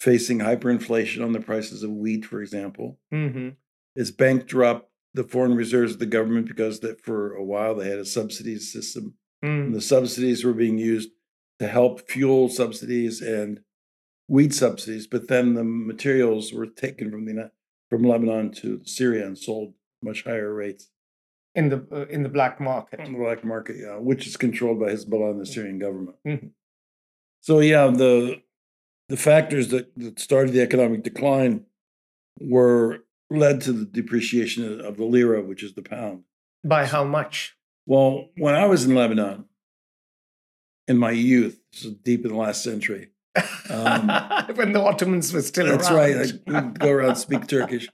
facing 0.00 0.38
hyperinflation 0.38 1.24
on 1.24 1.32
the 1.32 1.40
prices 1.40 1.82
of 1.82 1.90
wheat, 1.90 2.24
for 2.24 2.40
example. 2.40 2.98
hmm 3.10 3.50
Its 3.96 4.10
bank 4.10 4.46
dropped 4.46 4.90
the 5.14 5.24
foreign 5.24 5.54
reserves 5.54 5.94
of 5.94 5.98
the 5.98 6.06
government 6.06 6.46
because 6.46 6.80
that 6.80 7.00
for 7.00 7.34
a 7.34 7.42
while 7.44 7.74
they 7.74 7.88
had 7.88 7.98
a 7.98 8.04
subsidies 8.04 8.72
system. 8.72 9.14
And 9.42 9.70
Mm. 9.70 9.74
the 9.74 9.80
subsidies 9.80 10.44
were 10.44 10.52
being 10.52 10.78
used 10.78 11.10
to 11.60 11.68
help 11.68 12.08
fuel 12.08 12.48
subsidies 12.48 13.20
and 13.20 13.60
wheat 14.28 14.52
subsidies, 14.52 15.06
but 15.06 15.28
then 15.28 15.54
the 15.54 15.64
materials 15.64 16.52
were 16.52 16.66
taken 16.66 17.10
from 17.10 17.24
the 17.24 17.50
from 17.90 18.02
Lebanon 18.02 18.50
to 18.52 18.84
Syria 18.84 19.26
and 19.26 19.38
sold 19.38 19.74
much 20.02 20.22
higher 20.24 20.52
rates 20.52 20.90
In 21.54 21.68
the 21.70 21.86
uh, 21.90 22.06
in 22.14 22.22
the 22.22 22.28
black 22.28 22.60
market. 22.60 23.00
on 23.00 23.12
the 23.12 23.18
black 23.18 23.42
market, 23.44 23.76
yeah, 23.76 23.96
which 23.96 24.26
is 24.26 24.36
controlled 24.36 24.78
by 24.80 24.90
Hezbollah 24.92 25.30
and 25.32 25.40
the 25.40 25.46
Syrian 25.46 25.78
government. 25.78 26.16
Mhm. 26.26 26.50
So 27.40 27.60
yeah, 27.60 27.86
the 27.90 28.42
the 29.08 29.16
factors 29.16 29.68
that, 29.68 29.96
that 29.96 30.18
started 30.18 30.52
the 30.52 30.60
economic 30.60 31.02
decline 31.02 31.64
were 32.40 33.04
led 33.30 33.60
to 33.62 33.72
the 33.72 33.84
depreciation 33.84 34.80
of 34.80 34.96
the 34.96 35.04
lira, 35.04 35.42
which 35.42 35.62
is 35.62 35.74
the 35.74 35.82
pound. 35.82 36.24
By 36.64 36.86
how 36.86 37.04
much? 37.04 37.56
Well, 37.86 38.28
when 38.36 38.54
I 38.54 38.66
was 38.66 38.84
in 38.84 38.94
Lebanon 38.94 39.46
in 40.86 40.98
my 40.98 41.10
youth, 41.10 41.60
this 41.72 41.84
is 41.84 41.92
deep 41.94 42.24
in 42.24 42.32
the 42.32 42.36
last 42.36 42.62
century. 42.62 43.10
Um, 43.70 44.08
when 44.54 44.72
the 44.72 44.82
Ottomans 44.82 45.32
were 45.32 45.42
still 45.42 45.66
That's 45.66 45.90
around. 45.90 45.96
right. 45.96 46.32
I 46.48 46.60
go 46.84 46.90
around 46.90 47.10
and 47.10 47.18
speak 47.18 47.46
Turkish. 47.46 47.88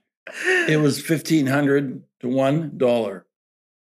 It 0.67 0.79
was 0.81 0.99
fifteen 0.99 1.47
hundred 1.47 2.01
to 2.21 2.27
one 2.27 2.77
dollar, 2.77 3.27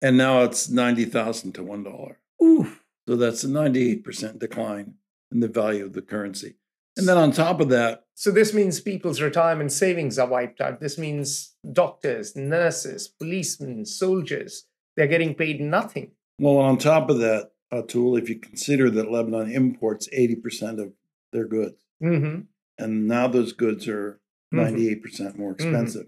and 0.01 0.17
now 0.17 0.43
it's 0.43 0.69
ninety 0.69 1.05
thousand 1.05 1.53
to 1.53 1.63
one 1.63 1.84
dollar. 1.84 2.19
Oof. 2.41 2.84
So 3.07 3.15
that's 3.15 3.43
a 3.43 3.50
ninety-eight 3.50 4.03
percent 4.03 4.38
decline 4.39 4.96
in 5.31 5.39
the 5.39 5.48
value 5.48 5.84
of 5.84 5.93
the 5.93 6.01
currency. 6.03 6.55
And 6.98 7.08
then 7.08 7.18
on 7.18 7.32
top 7.32 7.60
of 7.62 7.70
that, 7.70 8.04
So 8.16 8.32
this 8.32 8.54
means 8.54 8.80
people's 8.82 9.22
retirement 9.22 9.72
savings 9.72 10.18
are 10.18 10.27
wiped 10.27 10.60
out. 10.62 10.80
This 10.80 10.98
means 10.98 11.56
doctors, 11.72 12.36
nurses, 12.36 13.08
policemen, 13.08 13.86
soldiers, 13.86 14.66
they're 14.96 15.08
getting 15.08 15.36
paid 15.36 15.62
nothing. 15.62 16.12
well, 16.39 16.58
on 16.58 16.77
top 16.77 17.10
of 17.10 17.20
that, 17.20 17.51
Atul, 17.74 18.20
if 18.20 18.30
you 18.30 18.39
consider 18.39 18.89
that 18.89 19.12
Lebanon 19.12 19.51
imports 19.51 20.08
eighty 20.13 20.36
percent 20.36 20.80
of 20.80 20.94
their 21.34 21.46
goods, 21.46 21.84
hmm 22.01 22.42
and 22.80 23.08
now 23.08 23.27
those 23.27 23.54
goods 23.54 23.88
are 23.88 24.20
Mhm. 24.54 24.58
ninety-eight 24.63 25.01
percent 25.04 25.38
more 25.38 25.51
expensive, 25.51 26.08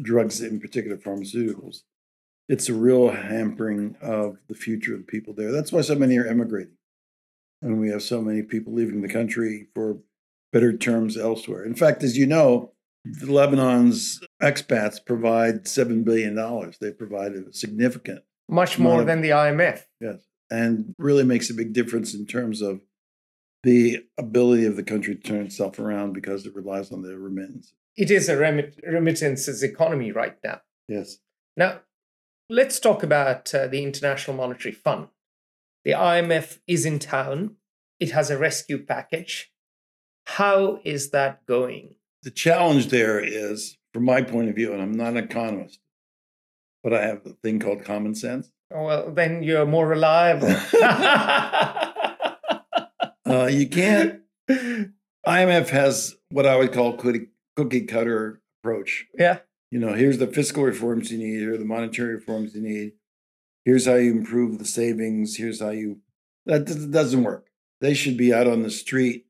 drugs 0.00 0.40
in 0.40 0.58
particular, 0.60 0.96
pharmaceuticals. 0.96 1.82
It's 2.48 2.68
a 2.68 2.74
real 2.74 3.10
hampering 3.10 3.96
of 4.00 4.38
the 4.48 4.54
future 4.54 4.94
of 4.94 5.00
the 5.00 5.06
people 5.06 5.34
there. 5.34 5.52
That's 5.52 5.70
why 5.72 5.82
so 5.82 5.94
many 5.94 6.16
are 6.18 6.26
emigrating, 6.26 6.76
and 7.62 7.80
we 7.80 7.88
have 7.90 8.02
so 8.02 8.20
many 8.22 8.42
people 8.42 8.72
leaving 8.72 9.02
the 9.02 9.08
country 9.12 9.68
for 9.74 9.98
better 10.52 10.76
terms 10.76 11.16
elsewhere. 11.16 11.64
In 11.64 11.74
fact, 11.74 12.02
as 12.02 12.16
you 12.16 12.26
know, 12.26 12.72
Lebanon's 13.22 14.20
expats 14.42 15.04
provide 15.04 15.66
seven 15.68 16.02
billion 16.04 16.34
dollars. 16.34 16.76
They 16.80 16.90
provide 16.92 17.32
a 17.32 17.52
significant 17.52 18.20
Much 18.48 18.78
more 18.78 19.00
of- 19.02 19.06
than 19.06 19.20
the 19.22 19.30
IMF. 19.30 19.84
Yes. 20.00 20.26
And 20.50 20.94
really 20.98 21.22
makes 21.24 21.48
a 21.48 21.54
big 21.54 21.72
difference 21.72 22.12
in 22.14 22.26
terms 22.26 22.60
of 22.60 22.80
the 23.62 24.04
ability 24.18 24.64
of 24.64 24.76
the 24.76 24.82
country 24.82 25.14
to 25.14 25.20
turn 25.20 25.46
itself 25.46 25.78
around 25.78 26.12
because 26.12 26.44
it 26.46 26.54
relies 26.54 26.90
on 26.90 27.02
the 27.02 27.16
remittance. 27.16 27.72
It 27.96 28.10
is 28.10 28.28
a 28.28 28.36
remit- 28.36 28.80
remittances 28.86 29.62
economy 29.62 30.10
right 30.12 30.36
now. 30.42 30.62
Yes. 30.88 31.18
Now, 31.56 31.80
let's 32.48 32.80
talk 32.80 33.02
about 33.02 33.54
uh, 33.54 33.66
the 33.68 33.84
International 33.84 34.36
Monetary 34.36 34.72
Fund. 34.72 35.08
The 35.84 35.92
IMF 35.92 36.58
is 36.66 36.84
in 36.84 36.98
town. 36.98 37.56
It 37.98 38.12
has 38.12 38.30
a 38.30 38.38
rescue 38.38 38.84
package. 38.84 39.52
How 40.26 40.80
is 40.84 41.10
that 41.10 41.46
going? 41.46 41.94
The 42.22 42.30
challenge 42.30 42.88
there 42.88 43.18
is, 43.18 43.78
from 43.92 44.04
my 44.04 44.22
point 44.22 44.48
of 44.48 44.54
view, 44.54 44.72
and 44.72 44.82
I'm 44.82 44.92
not 44.92 45.12
an 45.12 45.16
economist, 45.16 45.80
but 46.82 46.92
I 46.92 47.06
have 47.06 47.24
a 47.26 47.30
thing 47.42 47.58
called 47.60 47.84
common 47.84 48.14
sense. 48.14 48.52
Well, 48.70 49.10
then 49.10 49.42
you're 49.42 49.66
more 49.66 49.86
reliable. 49.86 50.54
Uh, 53.26 53.46
you 53.46 53.68
can't, 53.68 54.22
IMF 54.48 55.68
has 55.68 56.16
what 56.30 56.46
I 56.46 56.56
would 56.56 56.72
call 56.72 56.94
cookie, 56.94 57.28
cookie 57.54 57.82
cutter 57.82 58.40
approach. 58.60 59.06
yeah. 59.16 59.38
You 59.70 59.78
know, 59.78 59.92
here's 59.94 60.18
the 60.18 60.26
fiscal 60.26 60.64
reforms 60.64 61.12
you 61.12 61.18
need, 61.18 61.38
here 61.38 61.54
are 61.54 61.56
the 61.56 61.64
monetary 61.64 62.14
reforms 62.14 62.56
you 62.56 62.60
need. 62.60 62.94
Here's 63.64 63.86
how 63.86 63.94
you 63.94 64.12
improve 64.12 64.58
the 64.58 64.64
savings. 64.64 65.36
Here's 65.36 65.60
how 65.60 65.70
you. 65.70 66.00
That 66.46 66.64
doesn't 66.90 67.22
work. 67.22 67.48
They 67.80 67.94
should 67.94 68.16
be 68.16 68.32
out 68.32 68.46
on 68.46 68.62
the 68.62 68.70
street 68.70 69.26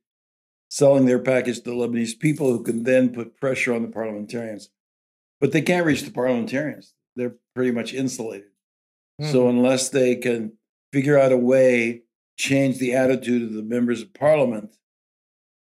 selling 0.69 1.07
their 1.07 1.19
package 1.19 1.57
to 1.57 1.63
the 1.63 1.73
Lebanese 1.73 2.19
people 2.19 2.49
who 2.57 2.63
can 2.63 2.85
then 2.85 3.13
put 3.13 3.37
pressure 3.37 3.75
on 3.75 3.83
the 3.83 3.89
parliamentarians. 3.89 4.71
But 5.41 5.53
they 5.53 5.63
can't 5.63 5.87
reach 5.87 6.03
the 6.03 6.13
parliamentarians. 6.13 6.95
They're 7.17 7.37
pretty 7.55 7.73
much 7.73 7.93
insulated. 7.93 8.51
So 9.21 9.45
Mhm. 9.45 9.51
unless 9.51 9.91
they 9.91 10.17
can 10.17 10.59
figure 10.93 11.19
out 11.19 11.33
a 11.33 11.37
way, 11.37 12.05
change 12.39 12.79
the 12.79 12.95
attitude 12.95 13.43
of 13.43 13.53
the 13.53 13.63
members 13.63 14.01
of 14.01 14.15
parliament, 14.15 14.77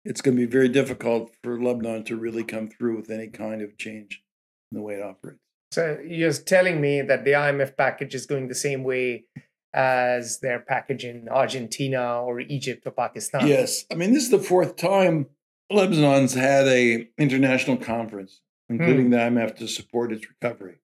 it's 0.06 0.22
going 0.22 0.38
to 0.38 0.46
be 0.46 0.50
very 0.50 0.70
difficult 0.70 1.36
for 1.44 1.62
Lebanon 1.62 2.04
to 2.06 2.16
really 2.16 2.44
come 2.44 2.70
through 2.70 2.96
with 2.96 3.10
any 3.10 3.28
kind 3.28 3.62
of 3.62 3.78
change 3.78 4.24
in 4.72 4.78
the 4.78 4.82
way 4.82 4.96
it 4.96 5.02
operates. 5.02 5.42
So 5.72 6.00
you're 6.04 6.34
telling 6.34 6.82
me 6.82 7.02
that 7.02 7.26
the 7.26 7.32
IMF 7.32 7.78
package 7.78 8.16
is 8.16 8.26
going 8.26 8.48
the 8.48 8.56
same 8.56 8.84
way 8.84 9.26
as 9.74 10.40
their 10.40 10.60
package 10.60 11.06
in 11.06 11.30
Argentina 11.30 12.22
or 12.24 12.40
Egypt 12.40 12.88
or 12.88 12.92
Pakistan? 12.92 13.48
Yes, 13.48 13.86
I 13.92 13.96
mean 13.96 14.14
this 14.14 14.24
is 14.24 14.32
the 14.32 14.40
fourth 14.40 14.76
time 14.78 15.28
Lebanon's 15.72 16.34
had 16.34 16.68
a 16.68 17.08
international 17.20 17.78
conference, 17.78 18.42
including 18.70 19.12
the 19.12 19.18
IMF, 19.18 19.56
to 19.58 19.68
support 19.68 20.12
its 20.12 20.26
recovery, 20.28 20.78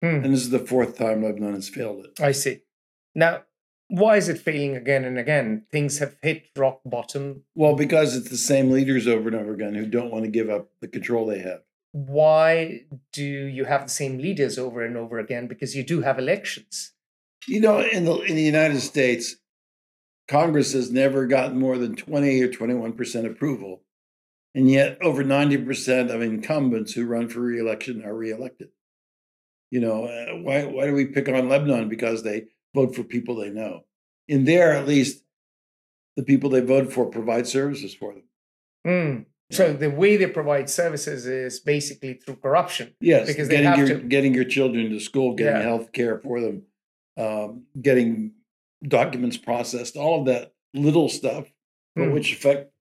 Hmm. 0.00 0.22
and 0.22 0.32
this 0.32 0.42
is 0.42 0.50
the 0.50 0.60
fourth 0.60 0.96
time 0.96 1.24
Lebanon 1.24 1.54
has 1.54 1.68
failed 1.68 2.04
it. 2.04 2.20
I 2.22 2.30
see. 2.30 2.60
Now, 3.16 3.42
why 3.88 4.16
is 4.18 4.28
it 4.28 4.38
failing 4.38 4.76
again 4.76 5.04
and 5.04 5.18
again? 5.18 5.64
Things 5.72 5.98
have 5.98 6.16
hit 6.22 6.44
rock 6.56 6.82
bottom. 6.84 7.42
Well, 7.56 7.74
because 7.74 8.14
it's 8.16 8.30
the 8.30 8.36
same 8.36 8.70
leaders 8.70 9.08
over 9.08 9.28
and 9.28 9.36
over 9.36 9.52
again 9.54 9.74
who 9.74 9.86
don't 9.86 10.12
want 10.12 10.24
to 10.24 10.30
give 10.30 10.48
up 10.48 10.68
the 10.80 10.86
control 10.86 11.26
they 11.26 11.40
have. 11.40 11.62
Why 11.92 12.82
do 13.12 13.24
you 13.24 13.64
have 13.64 13.84
the 13.84 13.88
same 13.88 14.18
leaders 14.18 14.58
over 14.58 14.84
and 14.84 14.96
over 14.96 15.18
again? 15.18 15.46
Because 15.46 15.74
you 15.74 15.82
do 15.82 16.02
have 16.02 16.18
elections. 16.18 16.92
You 17.46 17.60
know, 17.60 17.80
in 17.80 18.04
the 18.04 18.14
in 18.20 18.36
the 18.36 18.42
United 18.42 18.80
States, 18.80 19.36
Congress 20.28 20.74
has 20.74 20.90
never 20.90 21.26
gotten 21.26 21.58
more 21.58 21.78
than 21.78 21.96
twenty 21.96 22.40
or 22.42 22.48
twenty 22.48 22.74
one 22.74 22.92
percent 22.92 23.26
approval, 23.26 23.82
and 24.54 24.70
yet 24.70 24.98
over 25.00 25.24
ninety 25.24 25.56
percent 25.56 26.10
of 26.10 26.20
incumbents 26.20 26.92
who 26.92 27.06
run 27.06 27.28
for 27.28 27.40
reelection 27.40 28.04
are 28.04 28.14
reelected. 28.14 28.68
You 29.70 29.80
know, 29.80 30.04
uh, 30.04 30.36
why 30.36 30.64
why 30.64 30.86
do 30.86 30.92
we 30.92 31.06
pick 31.06 31.28
on 31.28 31.48
Lebanon 31.48 31.88
because 31.88 32.22
they 32.22 32.46
vote 32.74 32.94
for 32.94 33.02
people 33.02 33.36
they 33.36 33.50
know? 33.50 33.84
In 34.26 34.44
there, 34.44 34.72
at 34.72 34.86
least, 34.86 35.24
the 36.16 36.22
people 36.22 36.50
they 36.50 36.60
vote 36.60 36.92
for 36.92 37.06
provide 37.06 37.46
services 37.46 37.94
for 37.94 38.12
them. 38.12 38.22
Hmm. 38.84 39.22
So 39.50 39.72
the 39.72 39.90
way 39.90 40.16
they 40.16 40.26
provide 40.26 40.68
services 40.68 41.26
is 41.26 41.58
basically 41.60 42.14
through 42.14 42.36
corruption. 42.36 42.94
Yes, 43.00 43.26
Because 43.28 43.48
they 43.48 43.56
getting 43.56 43.70
have 43.70 43.78
your 43.78 43.98
to. 44.00 44.04
getting 44.04 44.34
your 44.34 44.44
children 44.44 44.90
to 44.90 45.00
school, 45.00 45.34
getting 45.34 45.56
Yeah. 45.56 45.62
health 45.62 45.92
care 45.92 46.18
for 46.18 46.40
them, 46.40 46.66
um, 47.16 47.64
getting 47.80 48.32
documents 48.86 49.36
processed, 49.38 49.96
all 49.96 50.20
of 50.20 50.26
that 50.26 50.52
little 50.74 51.08
stuff, 51.08 51.50
but 51.96 52.06
Hmm. 52.08 52.12
which 52.12 52.32
affect 52.32 52.72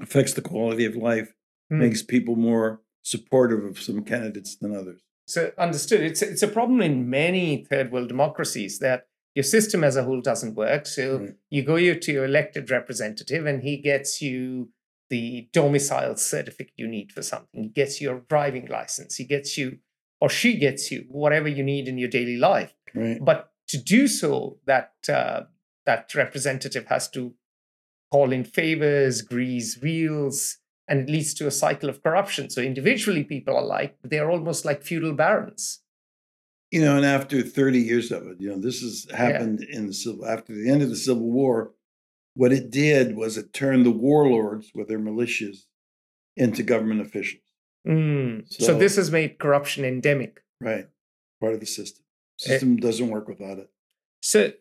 affects 0.00 0.32
the 0.34 0.42
quality 0.42 0.84
of 0.84 0.94
life, 0.96 1.34
Hmm. 1.70 1.78
makes 1.80 2.02
people 2.02 2.36
more 2.36 2.80
supportive 3.02 3.64
of 3.64 3.78
some 3.80 4.02
candidates 4.04 4.56
than 4.56 4.74
others. 4.74 5.00
So 5.26 5.52
understood. 5.58 6.00
It's 6.02 6.22
it's 6.22 6.42
a 6.42 6.48
problem 6.48 6.80
in 6.80 7.10
many 7.10 7.64
third 7.64 7.92
world 7.92 8.08
democracies 8.08 8.78
that 8.78 9.06
your 9.34 9.42
system 9.42 9.84
as 9.84 9.96
a 9.96 10.04
whole 10.04 10.22
doesn't 10.22 10.54
work. 10.54 10.86
So 10.86 11.34
you 11.50 11.62
go 11.62 11.76
you 11.76 11.94
to 11.94 12.12
your 12.12 12.24
elected 12.24 12.70
representative, 12.70 13.44
and 13.44 13.62
he 13.62 13.76
gets 13.76 14.22
you 14.22 14.70
the 15.08 15.48
domicile 15.52 16.16
certificate 16.16 16.74
you 16.76 16.88
need 16.88 17.12
for 17.12 17.22
something. 17.22 17.62
He 17.62 17.68
gets 17.68 18.00
your 18.00 18.20
driving 18.28 18.66
license. 18.66 19.16
He 19.16 19.24
gets 19.24 19.56
you, 19.56 19.78
or 20.20 20.28
she 20.28 20.56
gets 20.56 20.90
you, 20.90 21.06
whatever 21.08 21.48
you 21.48 21.62
need 21.62 21.88
in 21.88 21.98
your 21.98 22.08
daily 22.08 22.36
life. 22.36 22.74
Right. 22.94 23.18
But 23.20 23.52
to 23.68 23.78
do 23.78 24.08
so, 24.08 24.58
that 24.66 24.92
uh, 25.08 25.42
that 25.84 26.14
representative 26.14 26.86
has 26.86 27.08
to 27.10 27.34
call 28.10 28.32
in 28.32 28.44
favors, 28.44 29.22
grease 29.22 29.78
wheels, 29.80 30.58
and 30.88 31.00
it 31.00 31.10
leads 31.10 31.34
to 31.34 31.46
a 31.46 31.50
cycle 31.50 31.88
of 31.88 32.02
corruption. 32.02 32.50
So 32.50 32.60
individually, 32.62 33.24
people 33.24 33.56
are 33.56 33.64
like 33.64 33.96
they're 34.02 34.30
almost 34.30 34.64
like 34.64 34.82
feudal 34.82 35.12
barons. 35.12 35.80
You 36.70 36.80
know, 36.80 36.96
and 36.96 37.06
after 37.06 37.42
30 37.42 37.78
years 37.78 38.10
of 38.10 38.26
it, 38.26 38.40
you 38.40 38.48
know, 38.50 38.58
this 38.58 38.80
has 38.80 39.06
happened 39.16 39.62
in 39.62 39.86
the 39.86 39.94
civil 39.94 40.26
after 40.26 40.52
the 40.52 40.68
end 40.68 40.82
of 40.82 40.88
the 40.88 40.96
Civil 40.96 41.30
War. 41.30 41.72
What 42.36 42.52
it 42.52 42.70
did 42.70 43.16
was 43.16 43.38
it 43.38 43.52
turned 43.54 43.86
the 43.86 43.90
warlords 43.90 44.70
with 44.74 44.88
their 44.88 44.98
militias 44.98 45.64
into 46.36 46.62
government 46.62 47.00
officials. 47.00 47.42
Mm. 47.88 48.44
So, 48.52 48.66
So- 48.66 48.78
this 48.78 48.96
has 48.96 49.10
made 49.10 49.38
corruption 49.38 49.84
endemic. 49.84 50.42
Right. 50.60 50.86
Part 51.40 51.54
of 51.54 51.60
the 51.60 51.66
system. 51.66 52.04
Eh. 52.44 52.48
System 52.50 52.76
doesn't 52.76 53.08
work 53.08 53.26
without 53.26 53.58
it. 53.58 53.70
So 54.20 54.52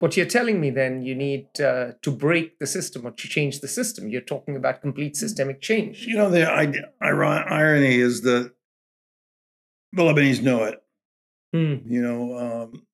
what 0.00 0.16
you're 0.16 0.26
telling 0.26 0.60
me 0.60 0.68
then, 0.70 1.02
you 1.02 1.14
need 1.14 1.48
uh, 1.60 1.92
to 2.02 2.10
break 2.10 2.58
the 2.58 2.66
system 2.66 3.06
or 3.06 3.12
to 3.12 3.26
change 3.28 3.60
the 3.60 3.68
system. 3.68 4.08
You're 4.10 4.20
talking 4.34 4.54
about 4.56 4.82
complete 4.82 5.16
systemic 5.16 5.60
change. 5.62 6.04
You 6.06 6.16
know, 6.16 6.30
the 6.30 6.44
ide- 6.50 6.84
iron- 7.00 7.44
irony 7.48 7.96
is 7.96 8.20
that 8.22 8.52
the 9.92 10.02
Lebanese 10.02 10.42
know 10.42 10.64
it. 10.64 10.78
Mm. 11.56 11.82
You 11.90 12.02
know, 12.02 12.38
um, 12.38 12.86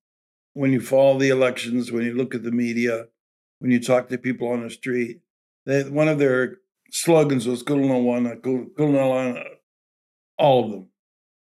when 0.53 0.71
you 0.71 0.79
follow 0.79 1.19
the 1.19 1.29
elections, 1.29 1.91
when 1.91 2.05
you 2.05 2.13
look 2.13 2.33
at 2.33 2.43
the 2.43 2.51
media, 2.51 3.07
when 3.59 3.71
you 3.71 3.79
talk 3.79 4.09
to 4.09 4.17
people 4.17 4.47
on 4.49 4.63
the 4.63 4.69
street, 4.69 5.21
they, 5.65 5.83
one 5.83 6.07
of 6.07 6.19
their 6.19 6.57
slogans 6.91 7.47
was 7.47 7.63
"Kulna 7.63 8.03
Wana, 8.03 8.41
Kul- 8.41 8.71
all 10.37 10.65
of 10.65 10.71
them, 10.71 10.87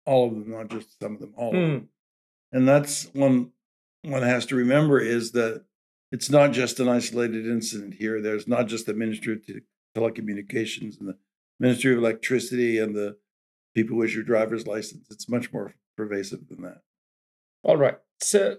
all 0.05 0.27
of 0.27 0.33
them, 0.33 0.51
not 0.51 0.69
just 0.69 0.99
some 0.99 1.15
of 1.15 1.19
them, 1.19 1.33
all 1.35 1.49
of 1.49 1.53
them. 1.53 1.81
Mm. 1.81 1.87
And 2.51 2.67
that's 2.67 3.09
one 3.13 3.51
one 4.01 4.23
has 4.23 4.45
to 4.47 4.55
remember 4.55 4.99
is 4.99 5.33
that 5.33 5.65
it's 6.11 6.29
not 6.29 6.51
just 6.51 6.79
an 6.79 6.87
isolated 6.87 7.45
incident 7.45 7.95
here. 7.95 8.21
There's 8.21 8.47
not 8.47 8.67
just 8.67 8.85
the 8.85 8.93
Ministry 8.93 9.33
of 9.33 9.41
Telecommunications 9.95 10.99
and 10.99 11.09
the 11.09 11.17
Ministry 11.59 11.91
of 11.91 11.99
Electricity 11.99 12.79
and 12.79 12.95
the 12.95 13.17
people 13.75 13.97
who 13.97 14.03
issue 14.03 14.23
driver's 14.23 14.65
license. 14.65 15.07
It's 15.11 15.29
much 15.29 15.53
more 15.53 15.75
pervasive 15.95 16.47
than 16.47 16.63
that. 16.63 16.81
All 17.63 17.77
right. 17.77 17.97
So 18.21 18.57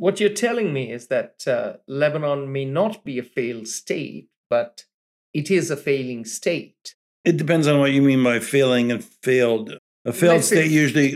what 0.00 0.18
you're 0.18 0.30
telling 0.30 0.72
me 0.72 0.90
is 0.90 1.08
that 1.08 1.46
uh, 1.46 1.74
Lebanon 1.86 2.50
may 2.50 2.64
not 2.64 3.04
be 3.04 3.18
a 3.18 3.22
failed 3.22 3.68
state, 3.68 4.28
but 4.48 4.84
it 5.34 5.50
is 5.50 5.70
a 5.70 5.76
failing 5.76 6.24
state. 6.24 6.94
It 7.24 7.36
depends 7.36 7.66
on 7.66 7.78
what 7.78 7.92
you 7.92 8.02
mean 8.02 8.24
by 8.24 8.40
failing 8.40 8.90
and 8.90 9.04
failed. 9.04 9.78
A 10.04 10.12
failed 10.12 10.36
Let's 10.36 10.48
say- 10.48 10.62
state 10.62 10.70
usually, 10.70 11.12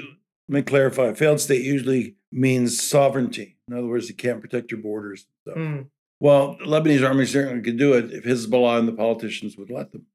let 0.49 0.57
me 0.57 0.63
clarify, 0.63 1.07
a 1.07 1.15
failed 1.15 1.41
state 1.41 1.65
usually 1.65 2.17
means 2.31 2.81
sovereignty. 2.83 3.57
In 3.69 3.75
other 3.75 3.87
words, 3.87 4.09
you 4.09 4.15
can't 4.15 4.41
protect 4.43 4.71
your 4.71 4.81
borders. 4.81 5.27
and 5.47 5.55
stuff. 5.55 5.63
Mm. 5.65 5.87
Well, 6.21 6.57
the 6.59 6.67
Lebanese 6.67 7.07
army 7.07 7.27
certainly 7.27 7.63
could 7.63 7.79
do 7.79 7.95
it 7.95 8.13
if 8.13 8.25
Hezbollah 8.25 8.79
and 8.79 8.89
the 8.89 8.93
politicians 8.93 9.57
would 9.57 9.71
let 9.71 9.93
them. 9.93 10.07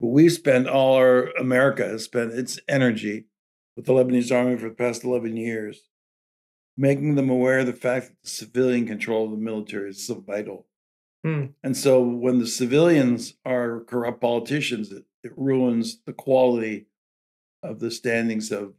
But 0.00 0.08
we 0.08 0.28
spent 0.30 0.66
all 0.66 0.94
our, 0.94 1.26
America 1.38 1.84
has 1.84 2.04
spent 2.04 2.32
its 2.32 2.58
energy 2.68 3.26
with 3.76 3.84
the 3.86 3.92
Lebanese 3.92 4.34
army 4.34 4.56
for 4.56 4.68
the 4.68 4.74
past 4.74 5.04
11 5.04 5.36
years, 5.36 5.82
making 6.76 7.14
them 7.14 7.30
aware 7.30 7.60
of 7.60 7.66
the 7.66 7.72
fact 7.72 8.06
that 8.08 8.22
the 8.22 8.28
civilian 8.28 8.86
control 8.86 9.26
of 9.26 9.30
the 9.32 9.36
military 9.36 9.90
is 9.90 10.06
so 10.06 10.14
vital. 10.14 10.66
Hmm. 11.24 11.46
And 11.62 11.76
so 11.76 12.02
when 12.02 12.38
the 12.38 12.46
civilians 12.46 13.34
are 13.44 13.80
corrupt 13.80 14.20
politicians, 14.20 14.90
it, 14.90 15.04
it 15.22 15.32
ruins 15.36 16.00
the 16.04 16.12
quality 16.12 16.86
of 17.62 17.78
the 17.78 17.90
standings 17.90 18.50
of, 18.50 18.74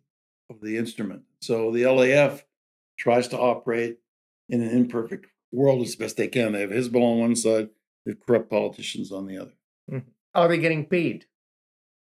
of 0.49 0.59
the 0.61 0.77
instrument. 0.77 1.21
So 1.41 1.71
the 1.71 1.83
LAF 1.83 2.43
tries 2.97 3.27
to 3.29 3.39
operate 3.39 3.99
in 4.49 4.61
an 4.61 4.69
imperfect 4.69 5.27
world 5.51 5.81
as 5.85 5.95
best 5.95 6.17
they 6.17 6.27
can. 6.27 6.51
They 6.51 6.61
have 6.61 6.71
Hezbollah 6.71 7.13
on 7.13 7.19
one 7.19 7.35
side, 7.35 7.69
they 8.05 8.11
have 8.11 8.19
corrupt 8.25 8.49
politicians 8.49 9.11
on 9.11 9.27
the 9.27 9.37
other. 9.37 10.03
Are 10.35 10.47
they 10.47 10.57
getting 10.57 10.85
paid? 10.85 11.25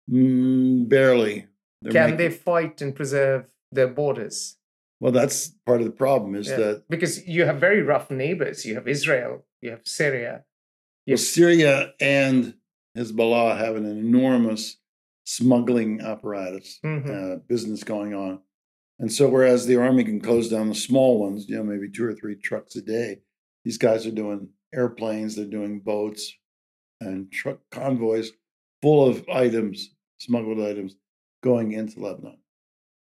Mm, 0.09 0.87
barely. 0.87 1.47
They're 1.81 1.91
Can 1.91 2.11
making- 2.11 2.17
they 2.17 2.29
fight 2.29 2.81
and 2.81 2.95
preserve 2.95 3.45
their 3.71 3.87
borders? 3.87 4.57
Well, 5.01 5.11
that's 5.11 5.49
part 5.65 5.81
of 5.81 5.85
the 5.87 5.91
problem 6.05 6.35
is 6.35 6.47
Yeah. 6.47 6.57
that 6.57 6.83
Because 6.87 7.27
you 7.27 7.45
have 7.45 7.59
very 7.59 7.81
rough 7.81 8.11
neighbors. 8.11 8.65
You 8.65 8.75
have 8.75 8.87
Israel, 8.87 9.45
you 9.59 9.71
have 9.71 9.81
Syria. 9.83 10.31
well, 10.31 10.45
Yes. 11.07 11.27
Syria 11.27 11.93
and 11.99 12.53
Hezbollah 12.95 13.57
have 13.57 13.75
an 13.75 13.85
enormous 13.85 14.77
smuggling 15.25 16.01
apparatus, 16.01 16.79
Mhm. 16.83 17.09
uh, 17.09 17.35
business 17.47 17.83
going 17.83 18.13
on. 18.13 18.41
And 18.99 19.11
so, 19.11 19.27
whereas 19.27 19.65
the 19.65 19.77
army 19.77 20.03
can 20.03 20.19
close 20.19 20.49
down 20.49 20.69
the 20.69 20.75
small 20.75 21.19
ones, 21.19 21.49
you 21.49 21.55
know, 21.55 21.63
maybe 21.63 21.89
two 21.89 22.05
or 22.05 22.13
three 22.13 22.35
trucks 22.35 22.75
a 22.75 22.81
day, 22.83 23.23
these 23.65 23.79
guys 23.79 24.05
are 24.05 24.11
doing 24.11 24.49
airplanes, 24.73 25.35
they're 25.35 25.45
doing 25.45 25.79
boats 25.79 26.31
and 26.99 27.31
truck 27.31 27.59
convoys 27.71 28.31
full 28.83 29.07
of 29.07 29.27
items, 29.29 29.95
smuggled 30.19 30.59
items, 30.61 30.95
going 31.41 31.71
into 31.71 31.99
Lebanon. 31.99 32.37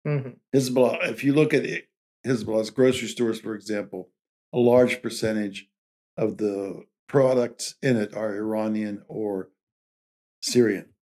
Mhm. 0.07 0.37
Hezbollah, 0.55 1.09
if 1.09 1.23
you 1.23 1.33
look 1.33 1.53
at 1.53 1.65
it, 1.65 1.89
Hezbollah's 2.25 2.69
grocery 2.69 3.09
stores, 3.09 3.39
for 3.39 3.53
example, 3.53 4.09
a 4.53 4.57
large 4.57 5.01
percentage 5.01 5.69
of 6.15 6.37
the 6.37 6.85
products 7.07 7.75
in 7.81 7.97
it 7.97 8.13
are 8.13 8.35
Iranian 8.35 9.03
or 9.07 9.49
Syrian. 10.41 10.93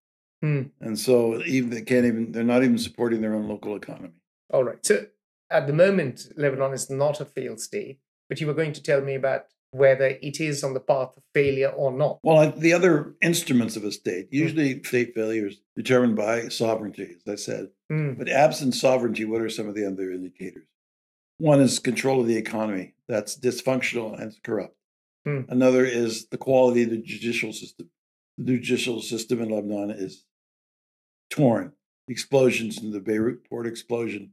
Hmm. 0.42 0.64
And 0.82 1.00
so 1.00 1.42
even 1.44 1.70
they 1.70 1.82
can't 1.82 2.06
even 2.06 2.32
they're 2.32 2.44
not 2.44 2.64
even 2.64 2.78
supporting 2.78 3.22
their 3.22 3.36
own 3.36 3.48
local 3.48 3.76
economy. 3.76 4.14
All 4.52 4.64
right. 4.64 4.84
So 4.86 5.06
at 5.50 5.68
the 5.68 5.74
moment, 5.74 6.28
Lebanon 6.36 6.74
is 6.74 6.90
not 6.90 7.22
a 7.22 7.26
failed 7.26 7.60
state, 7.60 8.00
but 8.28 8.42
you 8.42 8.48
were 8.48 8.54
going 8.54 8.74
to 8.74 8.84
tell 8.84 9.02
me 9.02 9.16
about 9.16 9.46
whether 9.76 10.08
it 10.08 10.40
is 10.40 10.64
on 10.64 10.74
the 10.74 10.80
path 10.80 11.12
of 11.18 11.24
failure 11.34 11.70
or 11.70 11.92
not. 11.92 12.20
Well, 12.24 12.52
the 12.52 12.74
other 12.74 13.14
instruments 13.22 13.76
of 13.76 13.84
a 13.84 13.92
state, 13.92 14.28
usually 14.32 14.82
state 14.84 15.14
failure 15.14 15.48
is 15.48 15.60
determined 15.76 16.16
by 16.16 16.48
sovereignty, 16.48 17.18
as 17.18 17.32
I 17.32 17.36
said. 17.36 17.68
Mm. 17.92 18.18
But 18.18 18.30
absent 18.30 18.76
sovereignty, 18.76 19.26
what 19.26 19.42
are 19.42 19.50
some 19.50 19.68
of 19.68 19.76
the 19.76 19.86
other 19.86 20.12
indicators? 20.12 20.66
One 21.38 21.60
is 21.60 21.80
control 21.80 22.22
of 22.22 22.28
the 22.28 22.38
economy. 22.38 22.94
That's 23.10 23.38
dysfunctional 23.38 24.20
and 24.20 24.34
corrupt. 24.44 24.78
Hmm. 25.26 25.42
Another 25.50 25.84
is 25.84 26.28
the 26.28 26.38
quality 26.38 26.84
of 26.84 26.92
the 26.92 26.98
judicial 26.98 27.52
system. 27.52 27.90
The 28.38 28.58
judicial 28.58 29.02
system 29.02 29.42
in 29.42 29.50
Lebanon 29.50 29.92
is 29.92 30.24
torn. 31.30 31.74
Explosions 32.08 32.82
in 32.82 32.92
the 32.92 33.02
Beirut 33.02 33.50
port 33.50 33.68
explosion 33.68 34.32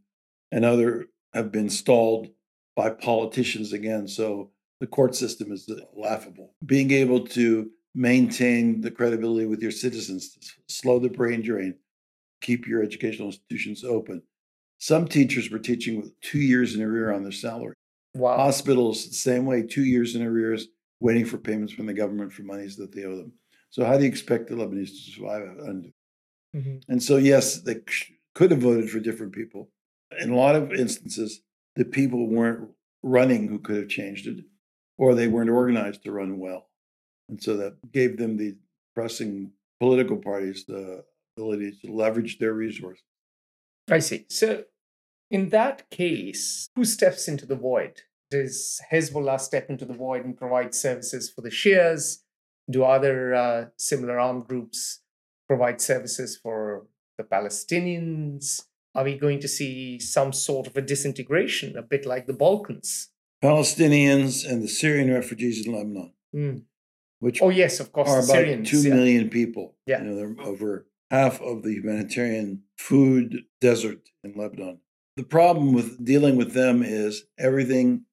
and 0.53 0.65
other 0.65 1.07
have 1.35 1.51
been 1.51 1.71
stalled 1.71 2.29
by 2.77 2.91
politicians 2.91 3.73
again. 3.73 4.07
So 4.07 4.51
the 4.83 4.89
court 4.89 5.15
system 5.15 5.53
is 5.53 5.71
laughable. 5.95 6.57
Being 6.67 6.91
able 6.91 7.21
to 7.29 7.71
maintain 7.95 8.81
the 8.81 8.91
credibility 8.91 9.47
with 9.47 9.63
your 9.63 9.71
citizens, 9.71 10.37
slow 10.67 10.99
the 10.99 11.09
brain 11.09 11.41
drain, 11.41 11.77
keep 12.41 12.67
your 12.67 12.83
educational 12.83 13.29
institutions 13.29 13.85
open. 13.85 14.23
Some 14.79 15.07
teachers 15.07 15.53
were 15.53 15.61
teaching 15.61 15.99
with 15.99 16.21
two 16.21 16.41
years 16.41 16.75
in 16.75 16.83
arrear 16.83 17.13
on 17.13 17.23
their 17.23 17.31
salary. 17.31 17.77
Wow. 18.17 18.37
Hospitals, 18.39 19.07
the 19.07 19.15
same 19.15 19.47
way, 19.47 19.63
two 19.63 19.85
years 19.85 20.17
in 20.17 20.23
arrears, 20.25 20.67
waiting 20.99 21.27
for 21.27 21.39
payments 21.39 21.73
from 21.73 21.87
the 21.87 21.95
government 21.95 22.33
for 22.33 22.43
monies 22.43 22.75
that 22.79 22.91
they 22.93 23.05
owe 23.05 23.17
them. 23.17 23.35
So, 23.71 23.85
how 23.85 23.97
do 23.97 24.03
you 24.03 24.09
expect 24.09 24.49
the 24.49 24.57
Lebanese 24.57 24.89
to 24.89 25.13
survive 25.13 25.49
under? 25.65 25.91
Mhm. 26.57 26.83
And 26.89 27.01
so, 27.01 27.19
yes, 27.19 27.61
they 27.61 27.77
could 28.35 28.51
have 28.51 28.61
voted 28.61 28.91
for 28.91 28.99
different 28.99 29.33
people. 29.33 29.71
In 30.21 30.31
a 30.31 30.37
lot 30.37 30.57
of 30.57 30.73
instances, 30.73 31.41
the 31.77 31.85
people 31.85 32.27
weren't 32.27 32.69
running 33.05 33.47
who 33.47 33.61
could 33.61 33.77
have 33.77 33.89
changed 33.89 34.27
it, 34.27 34.45
or 34.99 35.15
they 35.15 35.29
weren't 35.29 35.51
organized 35.51 36.03
to 36.05 36.13
run 36.13 36.39
well. 36.39 36.69
And 37.29 37.43
so 37.43 37.57
that 37.57 37.93
gave 37.93 38.19
them 38.19 38.37
the 38.37 38.57
pressing 38.95 39.53
political 39.81 40.17
parties 40.17 40.65
the 40.67 41.05
ability 41.37 41.73
to 41.83 41.93
leverage 41.93 42.39
their 42.39 42.53
resources. 42.53 43.05
I 43.91 43.99
see. 43.99 44.27
So, 44.29 44.65
in 45.31 45.49
that 45.49 45.91
case, 45.91 46.69
who 46.77 46.85
steps 46.85 47.27
into 47.27 47.47
the 47.47 47.57
void? 47.57 48.03
Does 48.31 48.81
Hezbollah 48.91 49.41
step 49.41 49.69
into 49.71 49.85
the 49.85 49.95
void 49.95 50.25
and 50.25 50.37
provide 50.37 50.75
services 50.75 51.31
for 51.31 51.41
the 51.41 51.51
Shias? 51.51 52.19
Do 52.71 52.85
other 52.85 53.35
uh, 53.35 53.65
similar 53.77 54.19
armed 54.19 54.47
groups 54.47 55.01
provide 55.49 55.81
services 55.81 56.37
for 56.37 56.87
the 57.19 57.25
Palestinians? 57.25 58.63
Are 58.95 59.05
we 59.05 59.19
going 59.19 59.41
to 59.41 59.49
see 59.49 59.99
some 59.99 60.33
sort 60.33 60.67
of 60.67 60.77
a 60.77 60.83
disintegration, 60.83 61.77
a 61.77 61.83
bit 61.83 62.07
like 62.07 62.27
the 62.27 62.35
Balkans? 62.35 63.09
Palestinians 63.43 64.49
and 64.49 64.63
the 64.63 64.69
Syrian 64.69 65.13
refugees 65.13 65.67
in 65.67 65.73
Lebanon 65.73 66.13
Mm. 66.35 66.63
which 67.21 67.43
Oh 67.43 67.51
yes, 67.51 67.79
of 67.81 67.93
course. 67.93 68.09
are 68.09 68.19
about 68.19 68.27
Syrians. 68.27 68.71
two 68.71 68.83
yeah. 68.83 68.95
million 68.95 69.29
people. 69.29 69.77
Yeah. 69.87 70.03
You 70.03 70.11
know, 70.11 70.17
they're 70.17 70.47
over 70.47 70.87
half 71.11 71.41
of 71.43 71.63
the 71.63 71.73
humanitarian 71.75 72.63
food 72.79 73.45
desert 73.61 74.09
in 74.25 74.33
Lebanon. 74.35 74.79
The 75.17 75.25
problem 75.25 75.75
with 75.75 76.03
dealing 76.03 76.37
with 76.37 76.53
them 76.55 76.83
is 76.83 77.25
everything 77.39 78.07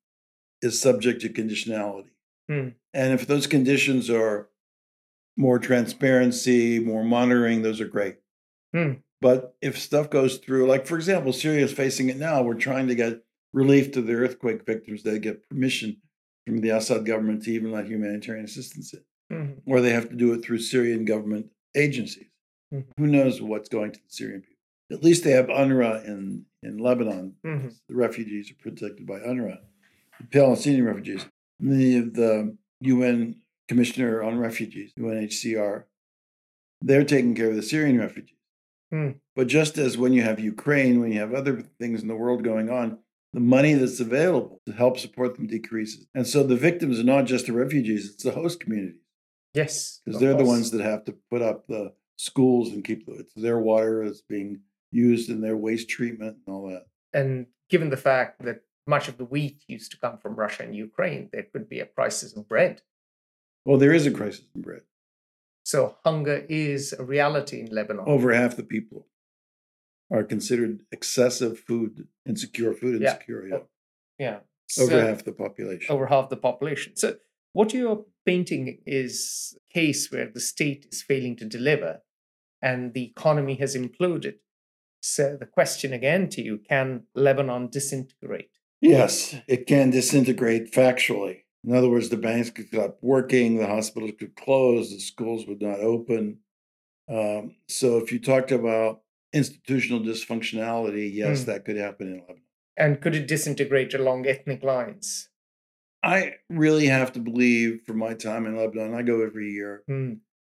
is 0.61 0.81
subject 0.81 1.21
to 1.21 1.29
conditionality. 1.29 2.09
Hmm. 2.49 2.69
And 2.93 3.13
if 3.13 3.25
those 3.25 3.47
conditions 3.47 4.09
are 4.09 4.49
more 5.37 5.59
transparency, 5.59 6.79
more 6.79 7.03
monitoring, 7.05 7.61
those 7.61 7.79
are 7.79 7.87
great. 7.87 8.17
Hmm. 8.75 8.93
But 9.21 9.55
if 9.61 9.79
stuff 9.79 10.09
goes 10.09 10.37
through, 10.37 10.67
like 10.67 10.85
for 10.85 10.97
example, 10.97 11.31
Syria 11.31 11.63
is 11.63 11.71
facing 11.71 12.09
it 12.09 12.17
now, 12.17 12.41
we're 12.43 12.55
trying 12.55 12.87
to 12.87 12.95
get 12.95 13.21
relief 13.53 13.91
to 13.93 14.01
the 14.01 14.13
earthquake 14.13 14.65
victims. 14.65 15.03
They 15.03 15.19
get 15.19 15.47
permission 15.49 15.97
from 16.45 16.61
the 16.61 16.69
Assad 16.69 17.05
government 17.05 17.43
to 17.43 17.51
even 17.51 17.71
let 17.71 17.87
humanitarian 17.87 18.45
assistance 18.45 18.93
in 18.93 19.01
Mhm. 19.31 19.61
or 19.67 19.79
they 19.79 19.91
have 19.91 20.09
to 20.09 20.15
do 20.15 20.33
it 20.33 20.43
through 20.43 20.57
Syrian 20.57 21.05
government 21.05 21.51
agencies. 21.75 22.29
Mhm. 22.73 22.85
Who 22.97 23.05
knows 23.07 23.41
what's 23.41 23.69
going 23.69 23.91
to 23.91 23.99
the 23.99 24.09
Syrian 24.09 24.41
people? 24.41 24.55
At 24.91 25.03
least 25.03 25.23
they 25.23 25.31
have 25.31 25.49
UNRWA 25.51 26.03
in, 26.07 26.45
in 26.63 26.79
Lebanon. 26.79 27.35
Mhm. 27.45 27.75
The 27.87 27.95
refugees 27.95 28.49
are 28.51 28.55
protected 28.55 29.05
by 29.05 29.19
UNRWA. 29.19 29.59
The 30.19 30.27
Palestinian 30.27 30.85
refugees. 30.85 31.25
The, 31.59 31.99
the 31.99 32.57
UN 32.81 33.35
Commissioner 33.67 34.23
on 34.23 34.39
Refugees, 34.39 34.93
UNHCR, 34.97 35.83
they're 36.81 37.03
taking 37.05 37.35
care 37.35 37.49
of 37.51 37.55
the 37.55 37.61
Syrian 37.61 37.99
refugees. 37.99 38.35
Hmm. 38.91 39.11
But 39.35 39.45
just 39.47 39.77
as 39.77 39.95
when 39.97 40.13
you 40.13 40.23
have 40.23 40.39
Ukraine, 40.39 40.99
when 40.99 41.11
you 41.11 41.19
have 41.19 41.33
other 41.35 41.61
things 41.61 42.01
in 42.01 42.07
the 42.07 42.15
world 42.15 42.43
going 42.43 42.69
on, 42.71 42.97
the 43.33 43.39
money 43.39 43.73
that's 43.73 43.99
available 43.99 44.61
to 44.65 44.71
help 44.71 44.97
support 44.97 45.35
them 45.35 45.47
decreases. 45.47 46.07
And 46.15 46.25
so 46.25 46.43
the 46.43 46.55
victims 46.55 46.99
are 46.99 47.03
not 47.03 47.25
just 47.25 47.45
the 47.45 47.53
refugees, 47.53 48.09
it's 48.09 48.23
the 48.23 48.31
host 48.31 48.59
communities 48.59 49.01
Yes. 49.53 50.01
because 50.05 50.19
they're 50.19 50.33
the 50.33 50.45
ones 50.45 50.71
that 50.71 50.81
have 50.81 51.05
to 51.05 51.15
put 51.29 51.41
up 51.41 51.67
the 51.67 51.93
schools 52.17 52.69
and 52.69 52.83
keep 52.83 53.05
the, 53.05 53.13
it's 53.13 53.33
their 53.35 53.59
water 53.59 54.03
that's 54.05 54.21
being 54.21 54.61
used 54.91 55.29
in 55.29 55.41
their 55.41 55.55
waste 55.57 55.89
treatment 55.89 56.37
and 56.45 56.55
all 56.55 56.67
that. 56.69 56.85
And 57.13 57.47
given 57.69 57.89
the 57.89 57.97
fact 57.97 58.43
that 58.43 58.61
much 58.87 59.07
of 59.07 59.17
the 59.17 59.25
wheat 59.25 59.63
used 59.67 59.91
to 59.91 59.99
come 59.99 60.17
from 60.17 60.35
Russia 60.35 60.63
and 60.63 60.75
Ukraine, 60.75 61.29
there 61.31 61.45
could 61.53 61.69
be 61.69 61.79
a 61.79 61.85
crisis 61.85 62.33
in 62.33 62.43
bread. 62.43 62.81
Well, 63.65 63.77
there 63.77 63.93
is 63.93 64.07
a 64.07 64.11
crisis 64.11 64.45
in 64.55 64.61
bread. 64.61 64.81
So 65.63 65.97
hunger 66.03 66.45
is 66.49 66.93
a 66.93 67.03
reality 67.03 67.59
in 67.61 67.67
Lebanon. 67.67 68.05
Over 68.07 68.33
half 68.33 68.55
the 68.55 68.63
people 68.63 69.05
are 70.11 70.23
considered 70.23 70.81
excessive 70.91 71.59
food 71.59 72.07
insecure, 72.27 72.73
food 72.73 73.01
Yeah. 73.01 73.13
insecure. 73.13 73.47
Yeah. 73.47 73.59
yeah. 74.17 74.39
Over 74.79 74.91
So- 74.91 75.05
half 75.07 75.23
the 75.23 75.31
population. 75.33 75.93
over 75.93 76.07
half 76.07 76.29
the 76.29 76.37
population. 76.37 76.95
So, 76.95 77.17
what 77.53 77.73
you're 77.73 78.05
painting 78.25 78.81
is 78.85 79.57
a 79.69 79.73
case 79.73 80.11
where 80.11 80.29
the 80.31 80.39
state 80.39 80.85
is 80.91 81.01
failing 81.01 81.35
to 81.37 81.45
deliver 81.45 82.01
and 82.61 82.93
the 82.93 83.03
economy 83.05 83.55
has 83.55 83.75
imploded. 83.75 84.35
So, 85.01 85.37
the 85.37 85.45
question 85.47 85.93
again 85.93 86.29
to 86.29 86.41
you 86.41 86.57
can 86.59 87.03
Lebanon 87.15 87.69
disintegrate? 87.69 88.51
Yes, 88.81 89.35
it 89.47 89.65
can 89.65 89.89
disintegrate 89.89 90.71
factually. 90.71 91.43
In 91.65 91.75
other 91.75 91.89
words, 91.89 92.09
the 92.09 92.17
banks 92.17 92.49
could 92.51 92.67
stop 92.67 92.97
working, 93.01 93.57
the 93.57 93.67
hospitals 93.67 94.11
could 94.19 94.35
close, 94.35 94.91
the 94.91 94.99
schools 94.99 95.45
would 95.47 95.61
not 95.61 95.79
open. 95.79 96.39
Um, 97.09 97.55
so, 97.67 97.97
if 97.97 98.11
you 98.11 98.19
talked 98.19 98.51
about 98.51 99.01
institutional 99.33 99.99
dysfunctionality, 100.01 101.11
yes, 101.13 101.41
Hmm. 101.43 101.51
that 101.51 101.65
could 101.65 101.77
happen 101.77 102.07
in 102.07 102.19
Lebanon. 102.21 102.41
And 102.77 103.01
could 103.01 103.15
it 103.15 103.27
disintegrate 103.27 103.93
along 103.93 104.25
ethnic 104.25 104.63
lines? 104.63 105.29
I 106.01 106.35
really 106.49 106.85
have 106.87 107.11
to 107.13 107.19
believe 107.19 107.81
from 107.85 107.97
my 107.97 108.13
time 108.13 108.45
in 108.45 108.55
Lebanon, 108.55 108.93
I 108.93 109.01
go 109.01 109.21
every 109.21 109.51
year, 109.51 109.83
Hmm. 109.87 110.13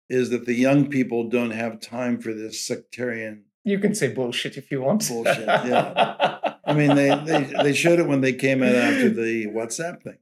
is 0.08 0.30
that 0.30 0.46
the 0.46 0.54
young 0.54 0.88
people 0.88 1.28
don't 1.28 1.50
have 1.50 1.80
time 1.80 2.20
for 2.20 2.32
this 2.32 2.60
sectarian. 2.60 3.44
You 3.64 3.78
can 3.78 3.94
say 3.94 4.12
bullshit 4.12 4.56
if 4.56 4.70
you 4.70 4.82
want. 4.82 5.06
Bullshit, 5.08 5.46
yeah. 5.46 6.54
I 6.64 6.74
mean, 6.74 6.94
they, 6.96 7.10
they, 7.24 7.52
they 7.62 7.72
showed 7.72 7.98
it 7.98 8.06
when 8.06 8.20
they 8.20 8.32
came 8.32 8.62
out 8.62 8.74
after 8.74 9.08
the 9.10 9.46
WhatsApp 9.46 10.02
thing, 10.02 10.18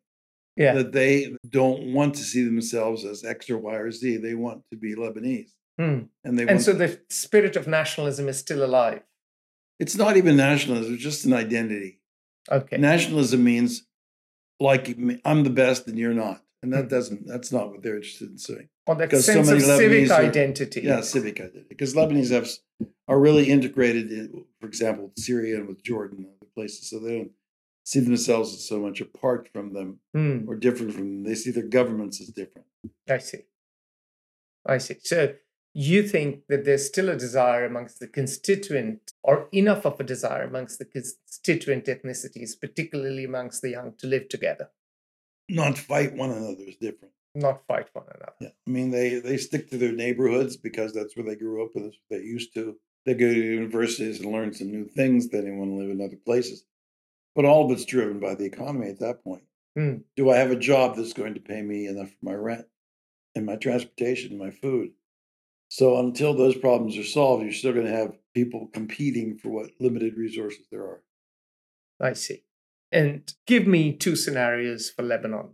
yeah. 0.57 0.75
that 0.75 0.93
they 0.93 1.35
don't 1.49 1.93
want 1.93 2.15
to 2.17 2.23
see 2.23 2.43
themselves 2.45 3.05
as 3.05 3.25
X 3.25 3.49
or 3.51 3.59
Y 3.59 3.75
or 3.75 3.91
Z. 3.91 4.19
They 4.19 4.35
want 4.35 4.63
to 4.71 4.77
be 4.77 4.95
Lebanese. 4.95 5.53
Hmm. 5.81 6.01
And 6.25 6.39
they 6.39 6.43
And 6.43 6.51
want, 6.59 6.63
so 6.63 6.73
the 6.75 7.01
spirit 7.09 7.57
of 7.57 7.67
nationalism 7.67 8.29
is 8.29 8.39
still 8.39 8.63
alive. 8.63 9.03
it's 9.79 9.97
not 9.97 10.19
even 10.19 10.37
nationalism, 10.37 10.93
it's 10.95 11.03
just 11.03 11.25
an 11.25 11.33
identity. 11.33 12.01
Okay. 12.53 12.77
Nationalism 12.77 13.43
means 13.43 13.87
like 14.69 14.99
me- 14.99 15.21
I'm 15.25 15.43
the 15.43 15.49
best 15.65 15.87
and 15.89 15.99
you're 15.99 16.13
not. 16.27 16.45
And 16.63 16.71
that 16.75 16.83
Hmm. 16.85 16.89
doesn't, 16.97 17.27
that's 17.27 17.51
not 17.51 17.71
what 17.71 17.83
they're 17.83 17.97
interested 17.97 18.29
in 18.31 18.37
saying. 18.39 18.69
or 18.87 18.95
that 18.97 19.09
because 19.09 19.25
so 19.25 19.33
sense 19.35 19.49
of 19.51 19.55
many 19.59 19.79
civic 19.79 20.11
are- 20.11 20.21
identity. 20.31 20.81
Yeah, 20.83 21.01
civic 21.01 21.41
identity. 21.41 21.65
Because 21.69 21.95
Lebanese 21.95 22.31
have, 22.31 22.49
are 23.09 23.19
really 23.19 23.49
integrated, 23.49 24.11
in, 24.13 24.45
for 24.61 24.67
example, 24.67 25.05
with 25.07 25.19
Syria 25.19 25.57
and 25.61 25.69
with 25.69 25.83
Jordan 25.83 26.19
and 26.19 26.27
other 26.27 26.51
places. 26.55 26.91
So 26.91 26.99
they 26.99 27.17
don't 27.19 27.33
see 27.85 28.01
themselves 28.01 28.53
as 28.53 28.63
so 28.69 28.79
much 28.81 29.01
apart 29.01 29.49
from 29.55 29.73
them 29.73 30.01
Hmm. 30.15 30.47
or 30.49 30.57
different 30.57 30.93
from 30.93 31.05
them. 31.09 31.23
They 31.25 31.37
see 31.37 31.53
their 31.53 31.69
governments 31.79 32.21
as 32.21 32.29
different. 32.29 32.67
I 33.09 33.19
see. 33.19 33.43
I 34.67 34.77
see. 34.79 34.97
So 35.03 35.35
you 35.73 36.03
think 36.07 36.47
that 36.49 36.65
there's 36.65 36.87
still 36.87 37.09
a 37.09 37.17
desire 37.17 37.65
amongst 37.65 38.01
the 38.01 38.09
constituent, 38.09 39.13
or 39.23 39.49
enough 39.53 39.85
of 39.87 40.01
a 40.01 40.05
desire 40.05 40.43
amongst 40.43 40.79
the 40.79 40.85
constituent 40.85 41.85
ethnicities, 41.87 42.61
particularly 42.61 43.25
amongst 43.25 43.63
the 43.63 43.71
young, 43.71 43.95
to 43.99 44.07
live 44.07 44.29
together, 44.29 44.71
Not 45.49 45.79
fight 45.79 46.15
one 46.15 46.31
another 46.31 46.65
is 46.67 46.77
different. 46.77 47.15
not 47.35 47.65
fight 47.69 47.89
one 47.93 48.07
another. 48.15 48.33
Yeah. 48.41 48.49
I 48.67 48.71
mean, 48.71 48.91
they, 48.91 49.21
they 49.21 49.37
stick 49.37 49.71
to 49.71 49.79
their 49.79 49.93
neighborhoods 49.93 50.57
because 50.57 50.93
that's 50.93 51.17
where 51.17 51.25
they 51.25 51.37
grew 51.37 51.65
up 51.65 51.71
and 51.77 51.85
that's 51.85 51.97
what 52.09 52.19
they 52.19 52.25
used 52.25 52.53
to. 52.55 52.77
They 53.07 53.15
go 53.15 53.33
to 53.33 53.41
universities 53.41 54.21
and 54.21 54.33
learn 54.33 54.53
some 54.53 54.71
new 54.71 54.85
things. 54.87 55.29
Then 55.29 55.45
they 55.45 55.51
want 55.53 55.71
to 55.71 55.77
live 55.77 55.91
in 55.91 56.01
other 56.01 56.19
places. 56.25 56.65
But 57.37 57.45
all 57.45 57.65
of 57.65 57.71
it's 57.71 57.85
driven 57.85 58.19
by 58.19 58.35
the 58.35 58.45
economy 58.45 58.89
at 58.89 58.99
that 59.01 59.23
point. 59.23 59.45
Hmm. 59.77 59.99
Do 60.17 60.31
I 60.31 60.37
have 60.37 60.51
a 60.51 60.57
job 60.57 60.97
that's 60.97 61.13
going 61.13 61.35
to 61.35 61.41
pay 61.41 61.63
me 61.63 61.87
enough 61.87 62.11
for 62.11 62.25
my 62.25 62.35
rent 62.35 62.67
and 63.37 63.47
my 63.47 63.55
transportation 63.57 64.33
and 64.33 64.41
my 64.41 64.51
food? 64.51 64.91
So 65.71 66.01
until 66.01 66.35
those 66.35 66.57
problems 66.57 66.99
are 66.99 67.05
solved, 67.05 67.45
you're 67.45 67.53
still 67.53 67.73
going 67.73 67.87
to 67.87 67.97
have 67.97 68.19
people 68.35 68.69
competing 68.73 69.39
for 69.39 69.51
what 69.51 69.71
limited 69.79 70.17
resources 70.17 70.67
there 70.71 70.83
are. 70.83 71.03
I 72.01 72.13
see. 72.15 72.43
And 72.91 73.33
give 73.47 73.69
me 73.69 73.93
two 73.93 74.17
scenarios 74.17 74.91
for 74.91 75.03
Lebanon. 75.03 75.51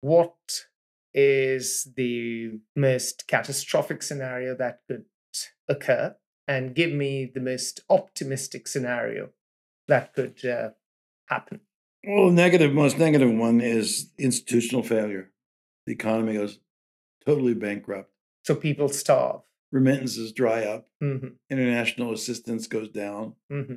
What 0.00 0.34
is 1.14 1.92
the 1.96 2.58
most 2.74 3.28
catastrophic 3.28 4.02
scenario 4.02 4.56
that 4.56 4.80
could 4.88 5.04
occur? 5.68 6.16
And 6.48 6.74
give 6.74 6.90
me 6.90 7.30
the 7.32 7.40
most 7.40 7.82
optimistic 7.88 8.66
scenario 8.66 9.28
that 9.86 10.12
could 10.12 10.44
uh, 10.44 10.70
happen. 11.26 11.60
Well, 12.04 12.26
the 12.26 12.32
negative, 12.32 12.72
most 12.72 12.98
negative 12.98 13.30
one 13.30 13.60
is 13.60 14.10
institutional 14.18 14.82
failure. 14.82 15.30
The 15.86 15.92
economy 15.92 16.34
goes 16.34 16.58
totally 17.24 17.54
bankrupt. 17.54 18.10
So 18.44 18.54
people 18.54 18.88
starve. 18.88 19.40
Remittances 19.72 20.32
dry 20.32 20.64
up. 20.64 20.88
hmm 21.00 21.28
International 21.50 22.12
assistance 22.12 22.66
goes 22.66 22.88
down. 22.88 23.34
hmm 23.50 23.74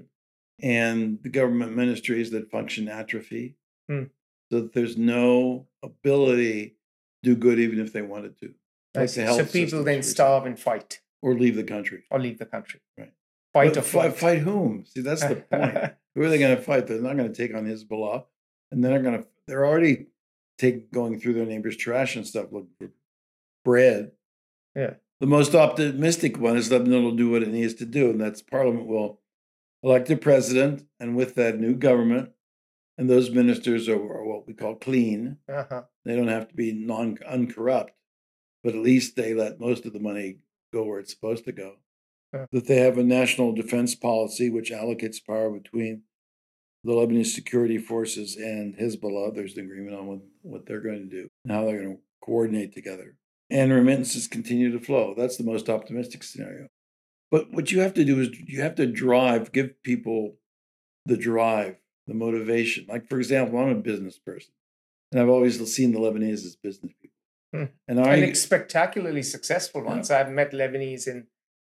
And 0.61 1.19
the 1.21 1.29
government 1.29 1.75
ministries 1.75 2.31
that 2.31 2.49
function 2.51 2.87
atrophy. 2.87 3.55
Hmm. 3.89 4.03
So 4.51 4.61
that 4.61 4.73
there's 4.73 4.97
no 4.97 5.67
ability 5.83 6.75
to 7.23 7.29
do 7.31 7.35
good 7.35 7.59
even 7.59 7.79
if 7.79 7.93
they 7.93 8.01
wanted 8.01 8.37
to. 8.39 8.53
Like 8.95 9.11
the 9.11 9.33
So 9.33 9.45
people 9.45 9.83
then 9.83 10.03
starve 10.03 10.45
and 10.45 10.59
fight 10.59 10.99
Or 11.21 11.33
leave 11.33 11.55
the 11.55 11.63
country. 11.63 12.03
or 12.11 12.19
leave 12.19 12.37
the 12.39 12.45
country. 12.45 12.79
Right. 12.97 13.11
Fight 13.53 13.69
But 13.73 13.77
or 13.77 13.81
fight, 13.81 14.15
fight 14.15 14.39
whom? 14.39 14.85
See, 14.85 15.01
that's 15.01 15.23
the 15.23 15.35
point. 15.35 15.93
Who 16.15 16.21
are 16.23 16.29
they 16.29 16.37
going 16.39 16.55
to 16.55 16.61
fight? 16.61 16.85
They're 16.87 17.01
not 17.01 17.17
going 17.17 17.31
to 17.31 17.35
take 17.35 17.55
on 17.55 17.65
Hezbollah, 17.65 18.25
and 18.71 18.83
they're 18.83 19.01
going 19.01 19.19
to. 19.21 19.27
They're 19.47 19.65
already 19.65 20.07
take 20.59 20.91
going 20.91 21.19
through 21.19 21.33
their 21.33 21.45
neighbors' 21.47 21.75
trash 21.77 22.15
and 22.15 22.25
stuff 22.25 22.47
looking 22.51 22.69
for 22.79 22.91
bread. 23.65 24.11
Yeah. 24.75 24.95
The 25.19 25.27
most 25.27 25.55
optimistic 25.55 26.37
one 26.37 26.57
is 26.57 26.71
Lebanon 26.71 27.03
will 27.03 27.15
do 27.15 27.29
what 27.29 27.43
it 27.43 27.49
needs 27.49 27.73
to 27.75 27.85
do, 27.85 28.09
and 28.09 28.19
that's 28.19 28.41
Parliament 28.41 28.87
will 28.87 29.21
elect 29.81 30.09
a 30.09 30.17
president, 30.17 30.85
and 30.99 31.15
with 31.15 31.35
that 31.35 31.59
new 31.59 31.75
government, 31.75 32.31
and 32.97 33.09
those 33.09 33.31
ministers 33.31 33.87
are, 33.87 33.95
are 33.95 34.25
what 34.25 34.47
we 34.47 34.53
call 34.53 34.75
clean. 34.75 35.37
uh-huh. 35.51 35.83
They 36.05 36.15
don't 36.15 36.27
have 36.27 36.49
to 36.49 36.55
be 36.55 36.73
non 36.73 37.17
uncorrupt, 37.27 37.93
but 38.63 38.75
at 38.75 38.81
least 38.81 39.15
they 39.15 39.33
let 39.33 39.59
most 39.59 39.85
of 39.85 39.93
the 39.93 39.99
money 39.99 40.39
go 40.73 40.83
where 40.83 40.99
it's 40.99 41.13
supposed 41.13 41.45
to 41.45 41.51
go. 41.51 41.75
Yeah. 42.33 42.45
That 42.51 42.67
they 42.67 42.77
have 42.77 42.97
a 42.97 43.03
national 43.03 43.53
defense 43.53 43.95
policy 43.95 44.49
which 44.49 44.71
allocates 44.71 45.25
power 45.25 45.49
between 45.51 46.03
the 46.83 46.91
Lebanese 46.91 47.27
security 47.27 47.77
forces 47.77 48.35
and 48.35 48.75
Hezbollah. 48.75 49.33
There's 49.35 49.55
an 49.55 49.65
agreement 49.65 49.95
on 49.95 50.07
what, 50.07 50.19
what 50.41 50.65
they're 50.65 50.81
going 50.81 51.09
to 51.09 51.15
do 51.15 51.27
and 51.45 51.53
how 51.53 51.65
they're 51.65 51.81
going 51.81 51.95
to 51.95 52.01
coordinate 52.23 52.73
together. 52.73 53.15
And 53.53 53.71
remittances 53.71 54.27
continue 54.27 54.71
to 54.71 54.83
flow. 54.83 55.13
That's 55.15 55.37
the 55.37 55.43
most 55.43 55.69
optimistic 55.69 56.23
scenario. 56.23 56.67
But 57.31 57.51
what 57.53 57.71
you 57.71 57.79
have 57.81 57.93
to 57.93 58.03
do 58.03 58.19
is 58.19 58.29
you 58.47 58.61
have 58.61 58.75
to 58.75 58.85
drive, 58.87 59.51
give 59.51 59.81
people 59.83 60.35
the 61.05 61.17
drive, 61.17 61.75
the 62.07 62.13
motivation. 62.15 62.85
Like, 62.89 63.07
for 63.07 63.17
example, 63.19 63.59
I'm 63.59 63.69
a 63.69 63.75
business 63.75 64.17
person, 64.19 64.53
and 65.11 65.21
I've 65.21 65.29
always 65.29 65.55
seen 65.73 65.91
the 65.93 65.99
Lebanese 65.99 66.45
as 66.45 66.55
business 66.55 66.93
people. 67.01 67.17
Hmm. 67.53 67.65
And 67.87 67.99
And 67.99 68.07
I 68.07 68.15
it's 68.15 68.41
spectacularly 68.41 69.23
successful 69.23 69.83
ones. 69.83 70.09
I've 70.11 70.31
met 70.31 70.51
Lebanese 70.51 71.07
in 71.07 71.27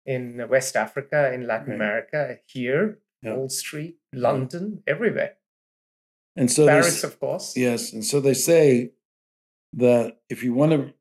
in 0.07 0.49
West 0.49 0.75
Africa, 0.75 1.33
in 1.33 1.47
Latin 1.47 1.69
Right. 1.71 1.75
America, 1.77 2.38
here, 2.47 2.99
Yeah. 3.23 3.35
Wall 3.37 3.49
Street, 3.51 3.97
London, 4.12 4.83
everywhere. 4.87 5.37
and 6.37 6.51
so 6.51 6.67
Paris, 6.67 7.05
of 7.05 7.19
course. 7.21 7.57
Yes, 7.57 7.93
and 7.93 8.05
so 8.05 8.21
they 8.21 8.35
say 8.35 8.93
that 9.75 10.21
if 10.31 10.43
you 10.43 10.55
want 10.55 10.73
to 10.73 10.95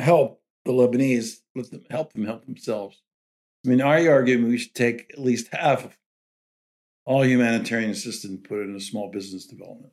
help 0.00 0.42
the 0.64 0.72
Lebanese, 0.72 1.40
let 1.54 1.70
them 1.70 1.84
help 1.90 2.12
them 2.12 2.24
help 2.24 2.44
themselves. 2.44 3.02
I 3.64 3.68
mean, 3.68 3.80
I 3.82 4.06
argue 4.06 4.44
we 4.46 4.58
should 4.58 4.74
take 4.74 5.10
at 5.12 5.18
least 5.18 5.48
half 5.52 5.84
of 5.84 5.96
all 7.04 7.24
humanitarian 7.24 7.90
assistance 7.90 8.32
and 8.34 8.44
put 8.44 8.58
it 8.60 8.64
into 8.64 8.80
small 8.80 9.10
business 9.10 9.46
development. 9.46 9.92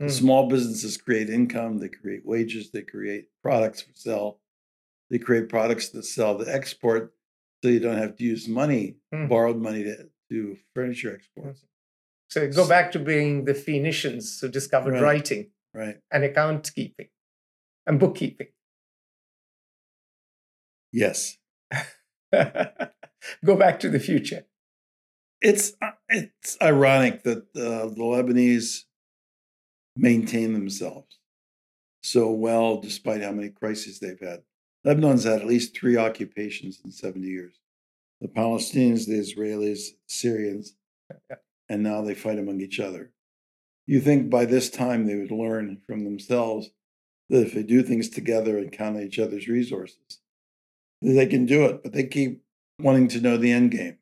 Mm. 0.00 0.10
Small 0.10 0.48
businesses 0.48 0.96
create 0.96 1.30
income, 1.30 1.78
they 1.78 1.88
create 1.88 2.24
wages, 2.26 2.70
they 2.70 2.82
create 2.82 3.28
products 3.42 3.82
for 3.82 3.92
sell, 3.94 4.40
they 5.10 5.18
create 5.18 5.48
products 5.48 5.88
to 5.90 6.02
sell 6.02 6.38
to 6.38 6.44
export, 6.54 7.14
so 7.62 7.68
you 7.70 7.80
don't 7.80 7.98
have 7.98 8.16
to 8.16 8.24
use 8.24 8.48
money, 8.48 8.96
Mm. 9.14 9.28
borrowed 9.28 9.58
money 9.58 9.84
to 9.84 10.08
do 10.30 10.56
furniture 10.74 11.14
exports. 11.14 11.64
So 12.30 12.48
go 12.50 12.66
back 12.66 12.92
to 12.92 12.98
being 12.98 13.44
the 13.44 13.54
Phoenicians 13.54 14.40
who 14.40 14.48
discovered 14.48 14.94
Right. 14.94 15.02
writing 15.02 15.50
Right? 15.74 15.98
and 16.10 16.24
account 16.24 16.72
keeping 16.74 17.08
and 17.86 18.00
bookkeeping. 18.00 18.48
Yes. 20.92 21.38
go 22.32 23.56
back 23.56 23.80
to 23.80 23.88
the 23.88 24.00
future. 24.00 24.44
it's 25.40 25.72
uh, 25.80 25.92
it's 26.08 26.56
ironic 26.60 27.22
that 27.24 27.38
uh, 27.56 27.88
the 27.88 27.96
Lebanese 27.98 28.84
maintain 29.96 30.52
themselves 30.52 31.18
so 32.02 32.30
well 32.30 32.80
despite 32.80 33.22
how 33.22 33.32
many 33.32 33.48
crises 33.48 33.98
they've 33.98 34.20
had. 34.20 34.42
Lebanon's 34.84 35.24
had 35.24 35.40
at 35.40 35.46
least 35.46 35.76
three 35.76 35.96
occupations 35.96 36.80
in 36.84 36.90
70 36.90 37.26
years. 37.26 37.60
The 38.20 38.28
Palestinians, 38.28 39.06
the 39.06 39.18
Israelis, 39.18 39.88
Syrians, 40.06 40.74
and 41.68 41.82
now 41.82 42.02
they 42.02 42.14
fight 42.14 42.38
among 42.38 42.60
each 42.60 42.80
other. 42.80 43.12
You 43.86 44.00
think 44.00 44.30
by 44.30 44.44
this 44.44 44.70
time 44.70 45.06
they 45.06 45.16
would 45.16 45.30
learn 45.30 45.80
from 45.86 46.04
themselves 46.04 46.70
that 47.28 47.46
if 47.46 47.54
they 47.54 47.62
do 47.62 47.82
things 47.82 48.08
together 48.08 48.58
and 48.58 48.72
count 48.72 48.96
on 48.96 49.02
each 49.02 49.18
other's 49.18 49.48
resources, 49.48 50.20
they 51.02 51.26
can 51.26 51.46
do 51.46 51.64
it, 51.64 51.82
but 51.82 51.92
they 51.92 52.04
keep 52.04 52.42
wanting 52.80 53.08
to 53.08 53.20
know 53.20 53.36
the 53.36 53.52
end 53.52 53.70
game 53.70 53.96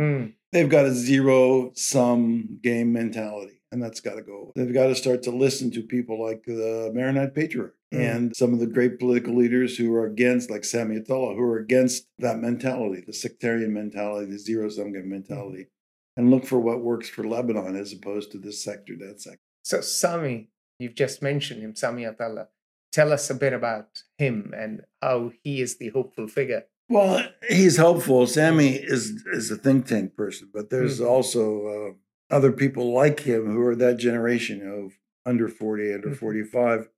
Hmm. 0.00 0.24
they've 0.52 0.68
got 0.68 0.86
a 0.86 0.92
zero 0.92 1.70
sum 1.74 2.58
game 2.62 2.92
mentality 2.92 3.60
and 3.70 3.80
that's 3.82 4.00
got 4.00 4.14
to 4.16 4.22
go 4.22 4.52
they've 4.56 4.74
got 4.74 4.88
to 4.88 4.94
start 4.96 5.22
to 5.22 5.30
listen 5.30 5.70
to 5.70 5.82
people 5.82 6.20
like 6.22 6.42
the 6.44 6.90
maronite 6.94 7.34
patriarch 7.34 7.74
Mm. 7.92 8.16
and 8.16 8.36
some 8.36 8.52
of 8.52 8.58
the 8.58 8.66
great 8.66 8.98
political 8.98 9.36
leaders 9.36 9.76
who 9.76 9.94
are 9.94 10.04
against 10.06 10.50
like 10.50 10.64
Sami 10.64 10.98
Atallah, 10.98 11.36
who 11.36 11.42
are 11.42 11.58
against 11.58 12.08
that 12.18 12.40
mentality 12.40 13.00
the 13.06 13.12
sectarian 13.12 13.72
mentality 13.72 14.26
the 14.32 14.38
zero 14.38 14.68
sum 14.68 14.92
game 14.92 15.08
mentality 15.08 15.68
and 16.16 16.28
look 16.30 16.44
for 16.44 16.58
what 16.58 16.80
works 16.82 17.08
for 17.08 17.22
lebanon 17.22 17.76
as 17.76 17.92
opposed 17.92 18.32
to 18.32 18.38
this 18.38 18.64
sector 18.64 18.96
that 18.98 19.20
sector 19.20 19.38
So 19.62 19.80
Sami, 19.80 20.48
you've 20.80 20.96
just 20.96 21.22
mentioned 21.22 21.62
him, 21.62 21.76
Sami 21.76 22.02
Atallah. 22.02 22.48
Tell 22.94 23.12
us 23.12 23.28
a 23.28 23.34
bit 23.34 23.52
about 23.52 23.88
him 24.18 24.52
and 24.56 24.82
how 25.02 25.32
he 25.42 25.60
is 25.60 25.76
the 25.78 25.88
hopeful 25.88 26.28
figure. 26.28 26.64
well 26.88 27.26
he's 27.48 27.76
hopeful 27.78 28.26
Sami 28.26 28.70
is 28.94 29.04
is 29.38 29.50
a 29.50 29.56
think 29.64 29.86
tank 29.86 30.14
person 30.22 30.46
but 30.56 30.68
there's 30.70 31.00
Mhm. 31.00 31.06
also 31.12 31.42
uh, 31.74 31.90
other 32.36 32.52
people 32.52 32.92
like 33.02 33.20
him 33.20 33.42
who 33.52 33.60
are 33.68 33.76
that 33.84 33.96
generation 34.08 34.58
of 34.78 34.92
under 35.30 35.48
40 35.48 35.94
under 35.96 36.10
Mhm. 36.10 36.16
45 36.16 36.88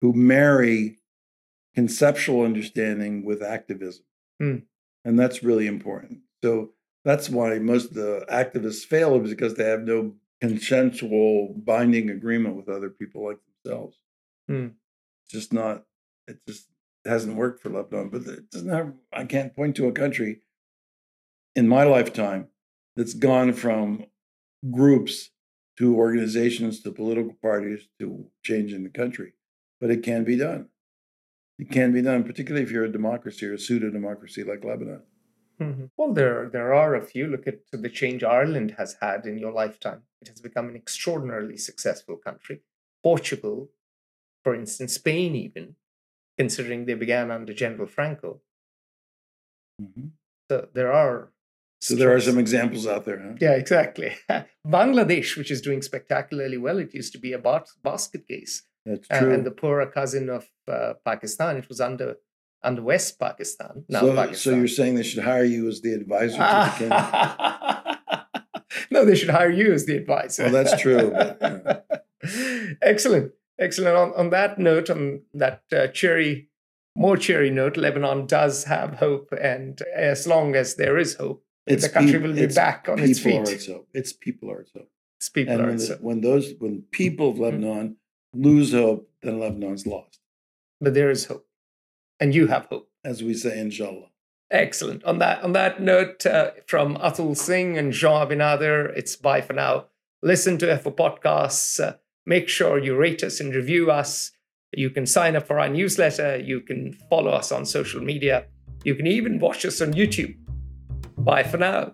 who 0.00 0.12
marry 0.34 0.98
conceptual 1.74 2.42
understanding 2.50 3.24
with 3.28 3.40
activism 3.56 4.04
Hmm. 4.40 4.56
and 5.06 5.14
that's 5.20 5.42
really 5.48 5.68
important 5.76 6.18
so 6.42 6.52
that's 7.08 7.30
why 7.30 7.58
most 7.60 7.84
of 7.90 7.94
the 7.94 8.12
activists 8.42 8.84
fail 8.84 9.10
is 9.24 9.30
because 9.30 9.54
they 9.54 9.68
have 9.74 9.84
no 9.94 9.98
consensual 10.40 11.54
binding 11.72 12.10
agreement 12.10 12.56
with 12.56 12.68
other 12.68 12.90
people 12.90 13.20
like 13.28 13.38
themselves 13.46 13.96
Hmm. 14.48 14.68
Just 15.34 15.52
not 15.52 15.84
it 16.26 16.38
just 16.48 16.68
hasn't 17.04 17.36
worked 17.36 17.60
for 17.60 17.70
lebanon 17.70 18.08
but 18.08 18.22
it 18.22 18.50
doesn't 18.50 18.70
have 18.78 18.92
i 19.12 19.24
can't 19.24 19.54
point 19.54 19.76
to 19.76 19.88
a 19.88 19.92
country 19.92 20.40
in 21.54 21.68
my 21.68 21.84
lifetime 21.84 22.48
that's 22.96 23.14
gone 23.14 23.52
from 23.52 24.06
groups 24.70 25.30
to 25.78 25.96
organizations 25.96 26.82
to 26.82 26.92
political 26.92 27.34
parties 27.42 27.88
to 27.98 28.26
changing 28.42 28.84
the 28.84 28.90
country. 28.90 29.32
But 29.80 29.90
it 29.90 30.02
can 30.02 30.24
be 30.24 30.36
done. 30.36 30.68
It 31.58 31.70
can 31.70 31.92
be 31.92 32.02
done, 32.02 32.24
particularly 32.24 32.64
if 32.64 32.70
you're 32.70 32.84
a 32.84 32.92
democracy 32.92 33.46
or 33.46 33.54
a 33.54 33.58
pseudo 33.58 33.90
democracy 33.90 34.44
like 34.44 34.64
Lebanon. 34.64 35.02
Mhm. 35.60 35.90
Well, 35.96 36.12
there 36.12 36.48
there 36.48 36.72
are 36.74 36.94
a 36.94 37.06
few. 37.12 37.26
Look 37.26 37.46
at 37.46 37.60
the 37.70 37.88
change 37.88 38.24
Ireland 38.24 38.72
has 38.72 38.94
had 39.00 39.26
in 39.26 39.38
your 39.38 39.52
lifetime. 39.52 40.02
It 40.20 40.28
has 40.28 40.40
become 40.40 40.68
an 40.68 40.76
extraordinarily 40.76 41.56
successful 41.56 42.16
country. 42.16 42.62
Portugal, 43.02 43.70
for 44.44 44.54
instance, 44.54 44.94
Spain, 44.94 45.34
even 45.34 45.74
considering 46.38 46.84
they 46.84 46.94
began 46.94 47.30
under 47.30 47.52
General 47.52 47.86
Franco. 47.88 48.40
So 50.50 50.68
there 50.74 50.92
are. 50.92 51.30
So 51.80 51.94
there 51.96 52.14
are 52.14 52.20
some 52.20 52.38
examples 52.38 52.86
out 52.86 53.04
there. 53.04 53.18
Huh? 53.20 53.34
Yeah, 53.40 53.52
exactly. 53.52 54.14
Bangladesh, 54.66 55.36
which 55.36 55.50
is 55.50 55.60
doing 55.60 55.82
spectacularly 55.82 56.56
well, 56.56 56.78
it 56.78 56.94
used 56.94 57.12
to 57.12 57.18
be 57.18 57.32
a 57.32 57.38
bas- 57.38 57.76
basket 57.82 58.26
case, 58.26 58.62
That's 58.86 59.06
uh, 59.10 59.18
true. 59.20 59.34
and 59.34 59.44
the 59.44 59.50
poorer 59.50 59.86
cousin 59.86 60.30
of 60.30 60.46
uh, 60.68 60.94
Pakistan. 61.04 61.56
It 61.56 61.68
was 61.68 61.80
under 61.80 62.16
under 62.62 62.82
West 62.82 63.18
Pakistan. 63.18 63.84
Now 63.88 64.00
so, 64.00 64.32
so 64.32 64.50
you're 64.54 64.68
saying 64.68 64.94
they 64.94 65.02
should 65.02 65.24
hire 65.24 65.44
you 65.44 65.68
as 65.68 65.82
the 65.82 65.92
advisor 65.92 66.38
to 66.38 66.64
the 66.64 66.72
king? 68.70 68.88
no, 68.90 69.04
they 69.04 69.14
should 69.16 69.28
hire 69.30 69.50
you 69.50 69.72
as 69.74 69.84
the 69.84 69.96
advisor. 69.96 70.44
Well, 70.44 70.52
that's 70.52 70.80
true, 70.80 71.10
but, 71.10 71.86
Excellent, 72.82 73.32
excellent. 73.58 73.96
On, 73.96 74.12
on 74.14 74.30
that 74.30 74.58
note, 74.58 74.90
on 74.90 75.22
that 75.34 75.62
uh, 75.72 75.86
cheery, 75.88 76.48
more 76.96 77.16
cheery 77.16 77.50
note, 77.50 77.76
Lebanon 77.76 78.26
does 78.26 78.64
have 78.64 78.94
hope, 78.94 79.32
and 79.40 79.80
as 79.94 80.26
long 80.26 80.54
as 80.54 80.76
there 80.76 80.96
is 80.98 81.14
hope, 81.14 81.44
the 81.66 81.88
country 81.88 82.14
peop- 82.14 82.22
will 82.22 82.34
be 82.34 82.46
back 82.46 82.88
on 82.88 82.98
its 82.98 83.20
people 83.20 83.40
are 83.40 83.46
feet. 83.46 83.54
its 83.54 83.66
hope. 83.66 83.88
It's 83.94 84.12
people 84.12 84.50
are 84.50 84.60
its 84.60 84.72
hope. 84.72 84.90
It's 85.18 85.28
people 85.28 85.54
And 85.54 85.62
are 85.62 85.66
when, 85.68 85.78
so- 85.78 85.98
when 86.00 86.20
those 86.20 86.52
when 86.58 86.82
people 86.90 87.32
Mm-hmm. 87.32 87.42
of 87.44 87.52
Lebanon 87.54 87.96
lose 88.34 88.72
hope, 88.72 89.08
then 89.22 89.40
Lebanon's 89.40 89.86
lost, 89.86 90.20
but 90.80 90.94
there 90.94 91.10
is 91.10 91.26
hope, 91.26 91.46
and 92.20 92.34
you 92.34 92.46
have 92.48 92.66
hope. 92.66 92.90
as 93.04 93.22
we 93.22 93.34
say, 93.34 93.58
inshallah. 93.58 94.08
Excellent. 94.50 95.02
On 95.04 95.18
that 95.18 95.42
on 95.42 95.52
that 95.54 95.80
note, 95.80 96.24
uh, 96.26 96.50
from 96.66 96.96
Atul 96.98 97.36
Singh 97.36 97.76
and 97.78 97.92
Jean 97.92 98.26
AbiNader, 98.28 98.92
it's 98.96 99.16
bye 99.16 99.40
for 99.40 99.52
now. 99.54 99.86
Listen 100.22 100.58
to 100.58 100.76
FO 100.78 100.90
podcasts. 100.90 101.80
Uh, 101.82 101.94
make 102.26 102.48
sure 102.48 102.78
you 102.78 102.96
rate 102.96 103.22
us 103.22 103.40
and 103.40 103.54
review 103.54 103.90
us. 103.90 104.32
You 104.72 104.90
can 104.90 105.06
sign 105.06 105.36
up 105.36 105.46
for 105.46 105.60
our 105.60 105.68
newsletter. 105.68 106.36
You 106.38 106.60
can 106.60 106.92
follow 107.10 107.30
us 107.30 107.52
on 107.52 107.64
social 107.64 108.00
media. 108.00 108.46
You 108.84 108.94
can 108.94 109.06
even 109.06 109.38
watch 109.38 109.64
us 109.64 109.80
on 109.80 109.92
YouTube. 109.92 110.36
Bye 111.16 111.44
for 111.44 111.58
now. 111.58 111.92